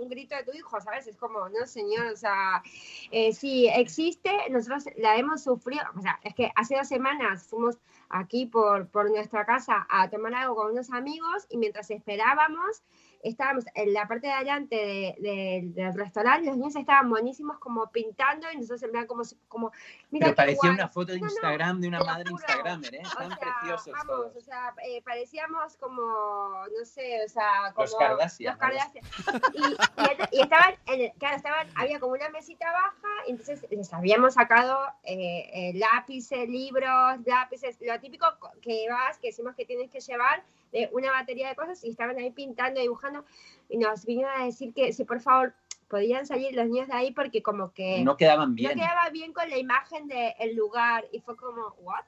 [0.00, 1.06] un grito de tu hijo, ¿sabes?
[1.06, 2.62] Es como, no, señor, o sea,
[3.10, 7.78] eh, sí, existe, nosotros la hemos sufrido, o sea, es que hace dos semanas fuimos
[8.10, 12.82] aquí por, por nuestra casa a tomar algo con unos amigos y mientras esperábamos,
[13.22, 17.90] estábamos en la parte de adelante de- de- del restaurante, los niños estaban buenísimos como
[17.90, 19.72] pintando y nosotros en plan como, como
[20.10, 20.74] mira Pero parecía guay.
[20.74, 22.30] una foto de No, no, Instagram de una madre.
[22.30, 23.02] Instagramer, ¿eh?
[23.04, 24.36] O sea, preciosos vamos, todos.
[24.36, 27.86] o sea, eh, parecíamos como, no sé, o sea, como...
[27.86, 29.04] Los Kardashian, los Kardashian.
[29.54, 33.92] Y, y- y estaban, en claro, estaban, había como una mesita baja, y entonces les
[33.92, 39.64] habíamos sacado eh, eh, lápices, libros, lápices, lo típico co- que vas, que decimos que
[39.64, 40.42] tienes que llevar,
[40.72, 43.24] de una batería de cosas, y estaban ahí pintando, dibujando,
[43.68, 45.54] y nos vinieron a decir que si por favor
[45.88, 48.74] podían salir los niños de ahí porque como que No quedaban no bien.
[48.74, 52.04] quedaba bien con la imagen del lugar, y fue como, ¿what?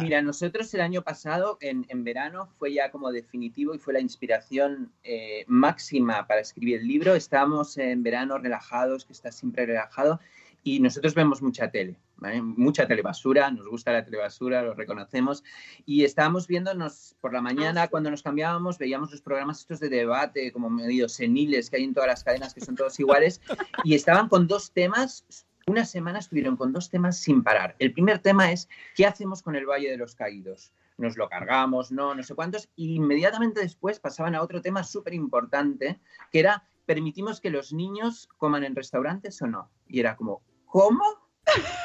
[0.00, 4.00] Mira, nosotros el año pasado, en, en verano, fue ya como definitivo y fue la
[4.00, 7.14] inspiración eh, máxima para escribir el libro.
[7.14, 10.20] Estábamos en verano relajados, que está siempre relajado,
[10.62, 12.40] y nosotros vemos mucha tele, ¿vale?
[12.40, 15.44] mucha telebasura, nos gusta la telebasura, lo reconocemos,
[15.84, 20.52] y estábamos viéndonos por la mañana, cuando nos cambiábamos, veíamos los programas estos de debate,
[20.52, 23.42] como medio seniles que hay en todas las cadenas, que son todos iguales,
[23.84, 25.26] y estaban con dos temas
[25.66, 27.76] una semana estuvieron con dos temas sin parar.
[27.78, 30.72] El primer tema es, ¿qué hacemos con el Valle de los Caídos?
[30.98, 35.14] Nos lo cargamos, no, no sé cuántos, y inmediatamente después pasaban a otro tema súper
[35.14, 36.00] importante,
[36.30, 39.70] que era, ¿permitimos que los niños coman en restaurantes o no?
[39.86, 41.04] Y era como, ¿cómo?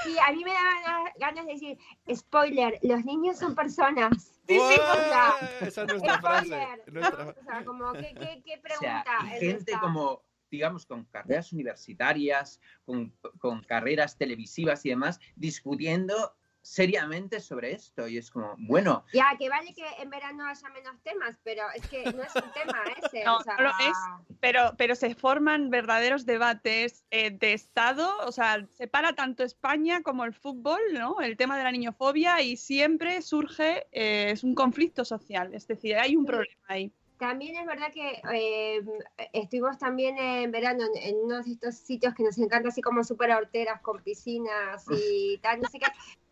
[0.04, 1.78] Sí, a mí me daban ganas- de decir,
[2.16, 4.40] spoiler, los niños son personas.
[4.48, 6.46] Sí, sí, o sea, Esa es nuestra frase.
[6.48, 9.80] spoiler, nuestra- O sea, como, ¿qué, qué, qué O sea, pregunta y gente esta?
[9.82, 16.37] como, digamos, con carreras universitarias, con, con carreras televisivas y demás, discutiendo
[16.68, 18.08] seriamente sobre esto.
[18.08, 21.88] Y es como, bueno, Ya, que vale que en verano haya menos temas, pero es
[21.88, 23.24] que no es un tema ese.
[23.24, 23.98] No, o sea, no es.
[24.42, 30.26] Pero, pero se forman verdaderos debates eh, de Estado, o sea, separa tanto España como
[30.26, 31.22] el fútbol, ¿no?
[31.22, 35.96] El tema de la niñofobia y siempre surge, eh, es un conflicto social, es decir,
[35.96, 36.92] hay un problema ahí.
[37.18, 38.86] También es verdad que eh,
[39.34, 43.04] estuvimos también en verano en, en uno de estos sitios que nos encanta, así como
[43.04, 45.88] súper horteras con piscinas y tal, no sé qué.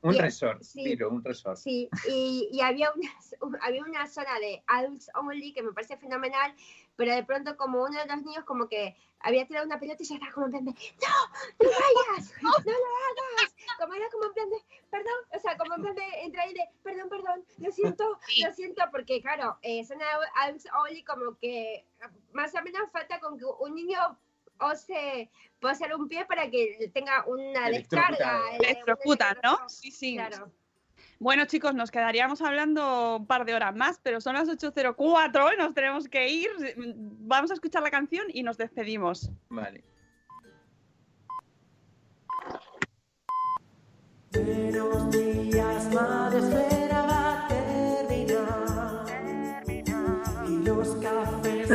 [0.05, 0.95] Un Y- resort, sí.
[1.03, 1.57] un resort.
[1.57, 3.09] Sí, y, y había, una,
[3.65, 6.53] había una zona de adults only que me parece fenomenal,
[6.95, 10.05] pero de pronto como uno de los niños como que había tirado una pelota y
[10.05, 14.25] ya estaba como en plan de, no, no vayas, no lo hagas, como era como
[14.25, 14.57] en plan de,
[14.91, 18.03] perdón, o sea, como en plan de entrar y de, perdón, perdón, lo siento,
[18.45, 21.83] lo siento, porque claro, eh, zona de adults only como que
[22.31, 23.97] más o menos falta con que un niño
[24.59, 25.29] ose
[25.59, 28.39] posar un pie para que tenga una descarga.
[28.53, 29.57] eh, Electrocutan, ¿no?
[29.67, 30.15] Sí, sí.
[30.15, 30.51] Claro.
[31.19, 35.57] Bueno, chicos, nos quedaríamos hablando un par de horas más, pero son las 8.04 y
[35.57, 36.49] nos tenemos que ir.
[36.77, 39.29] Vamos a escuchar la canción y nos despedimos.
[39.49, 39.83] Vale.
[44.33, 49.05] Buenos días, madre esfera va a terminar.
[50.49, 51.69] Y los cafés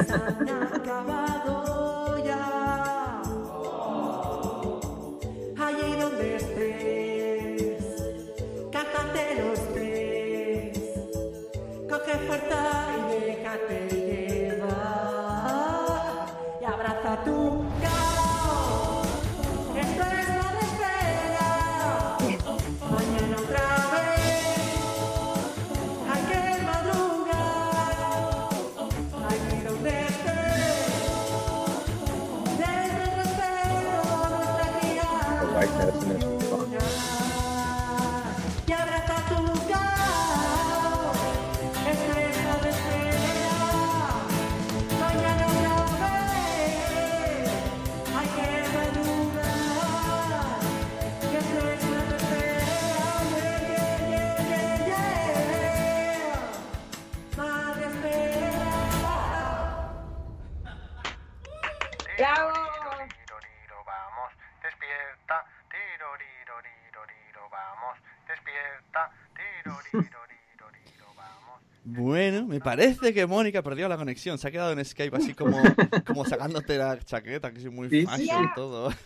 [72.70, 74.38] parece que Mónica perdió la conexión.
[74.38, 75.60] Se ha quedado en Skype así como,
[76.06, 78.90] como sacándote la chaqueta, que soy muy Sí, fashion y todo.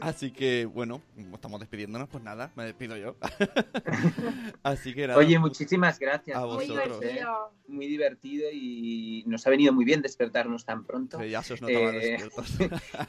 [0.00, 3.16] Así que, bueno, como estamos despidiéndonos, pues nada, me despido yo.
[4.62, 5.18] Así que nada.
[5.18, 6.38] Oye, muchísimas gracias.
[6.38, 6.88] A vosotros.
[7.00, 7.20] todo, ¿eh?
[7.68, 11.18] Muy divertido y nos ha venido muy bien despertarnos tan pronto.
[11.18, 12.56] Que ya se os notaba Eh, despiertos.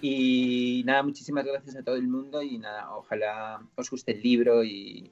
[0.02, 4.64] y nada, muchísimas gracias a todo el mundo y nada, ojalá os guste el libro
[4.64, 5.12] y,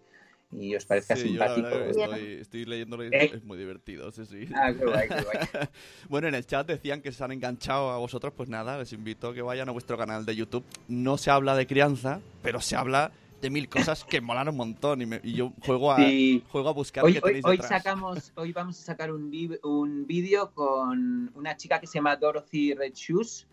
[0.51, 1.67] y os parezca Sí, yo simpático.
[1.67, 3.31] verdad que estoy, estoy leyéndolo y ¿Eh?
[3.33, 4.47] es muy divertido, sí, sí.
[4.55, 5.37] Ah, qué guay, qué guay.
[6.09, 9.27] bueno, en el chat decían que se han enganchado a vosotros, pues nada, les invito
[9.29, 10.63] a que vayan a vuestro canal de YouTube.
[10.87, 15.01] No se habla de crianza, pero se habla de mil cosas que molan un montón
[15.01, 16.43] y, me- y yo juego a, Sí.
[16.49, 17.69] juego a buscar Hoy, qué hoy, tenéis hoy detrás.
[17.81, 19.31] sacamos, hoy vamos a sacar un,
[19.63, 23.47] un vídeo con una chica que se llama Dorothy Red Shoes,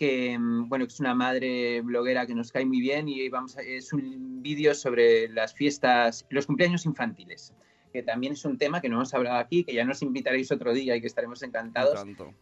[0.00, 3.58] que mm, bueno, que es una madre bloguera que nos cae muy bien y vamos
[3.58, 7.52] a- es un vídeo sobre las fiestas, los cumpleaños infantiles,
[7.92, 10.72] que también es un tema que no hemos hablado aquí, que ya nos invitaréis otro
[10.72, 11.92] día y que estaremos encantados,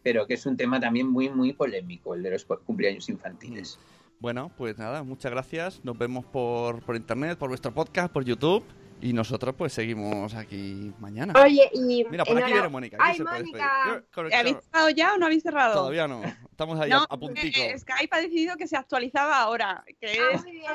[0.01, 3.77] pero que es un tema también muy, muy polémico, el de los cu- cumpleaños infantiles.
[4.21, 5.81] Bueno, pues nada, muchas gracias.
[5.83, 8.63] Nos vemos por, por internet, por vuestro podcast, por YouTube.
[9.01, 11.33] Y nosotros pues seguimos aquí mañana.
[11.41, 12.05] Oye, y.
[12.09, 12.97] Mira, por aquí viene Mónica.
[12.99, 14.03] ¡Ay, se puede Mónica!
[14.37, 15.73] ¿Habéis cerrado ya o no habéis cerrado?
[15.73, 16.21] Todavía no.
[16.51, 17.59] Estamos ahí No, a, a puntico.
[17.61, 19.83] eh, Skype ha decidido que se actualizaba ahora.
[20.01, 20.65] Que Ah, es- muy bien.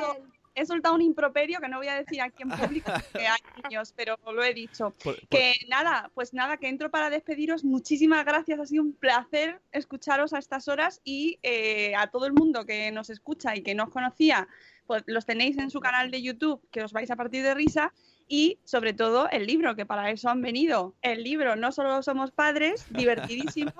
[0.54, 3.92] he soltado un improperio que no voy a decir aquí en público porque hay niños,
[3.94, 4.94] pero lo he dicho.
[5.02, 7.62] Por- por- Que nada, pues nada, que entro para despediros.
[7.64, 12.32] Muchísimas gracias, ha sido un placer escucharos a estas horas y eh, a todo el
[12.32, 14.48] mundo que nos escucha y que no os conocía,
[14.86, 17.92] pues los tenéis en su canal de YouTube, que os vais a partir de risa.
[18.26, 20.94] Y sobre todo el libro, que para eso han venido.
[21.02, 23.72] El libro, no solo somos padres, divertidísimo,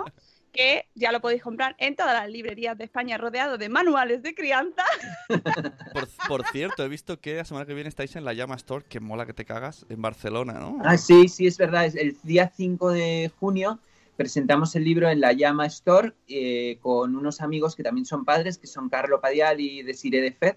[0.52, 4.34] que ya lo podéis comprar en todas las librerías de España, rodeado de manuales de
[4.34, 4.84] crianza.
[5.92, 8.84] Por, por cierto, he visto que la semana que viene estáis en la Llama Store,
[8.88, 10.78] que mola que te cagas, en Barcelona, ¿no?
[10.84, 11.86] Ah, sí, sí, es verdad.
[11.86, 13.80] Es el día 5 de junio
[14.16, 18.58] presentamos el libro en la Llama Store eh, con unos amigos que también son padres,
[18.58, 20.56] que son Carlo Padial y Desiree de Fez,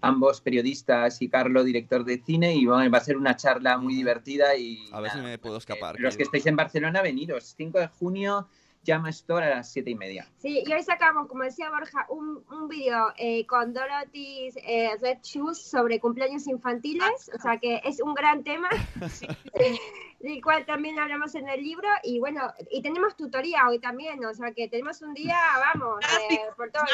[0.00, 2.54] ambos periodistas y Carlo director de cine.
[2.54, 4.56] Y bueno, va a ser una charla muy divertida.
[4.56, 5.96] y A ver si me puedo escapar.
[5.98, 7.54] Los que estáis en Barcelona, venidos.
[7.56, 8.48] 5 de junio,
[8.88, 10.26] Llama Store a las 7 y media.
[10.38, 15.18] Sí, y hoy sacamos, como decía Borja, un, un vídeo eh, con Dorothy eh, Red
[15.22, 18.70] Shoes sobre cumpleaños infantiles, o sea que es un gran tema,
[20.20, 24.32] del cual también hablamos en el libro, y bueno, y tenemos tutoría hoy también, o
[24.32, 25.38] sea que tenemos un día,
[25.74, 25.98] vamos,
[26.30, 26.84] eh, por todo,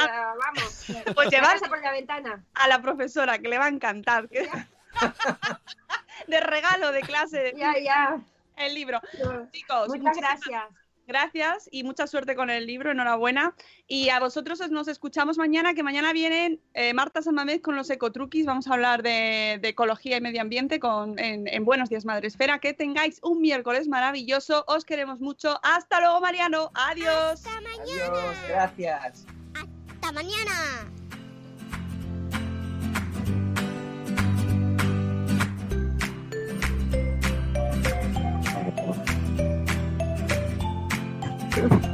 [0.45, 2.45] vamos, Pues llevar- pasa por la ventana.
[2.55, 4.29] a la profesora, que le va a encantar.
[4.29, 4.49] que-
[6.27, 7.55] de regalo de clase.
[7.57, 8.21] Ya, ya.
[8.57, 9.01] El libro.
[9.53, 10.65] Chicos, Muchas gracias.
[11.07, 13.55] Gracias y mucha suerte con el libro, enhorabuena.
[13.87, 17.91] Y a vosotros os- nos escuchamos mañana, que mañana vienen eh, Marta Samamez con los
[17.91, 18.47] ecotruquis.
[18.47, 22.59] Vamos a hablar de, de ecología y medio ambiente con, en, en Buenos Días Madresfera.
[22.59, 24.65] Que tengáis un miércoles maravilloso.
[24.67, 25.61] Os queremos mucho.
[25.63, 26.71] Hasta luego, Mariano.
[26.75, 27.45] Adiós.
[27.45, 28.05] Hasta mañana.
[28.07, 29.27] Adiós, gracias.
[29.55, 30.91] Hasta mañana.
[41.67, 41.94] Thank you.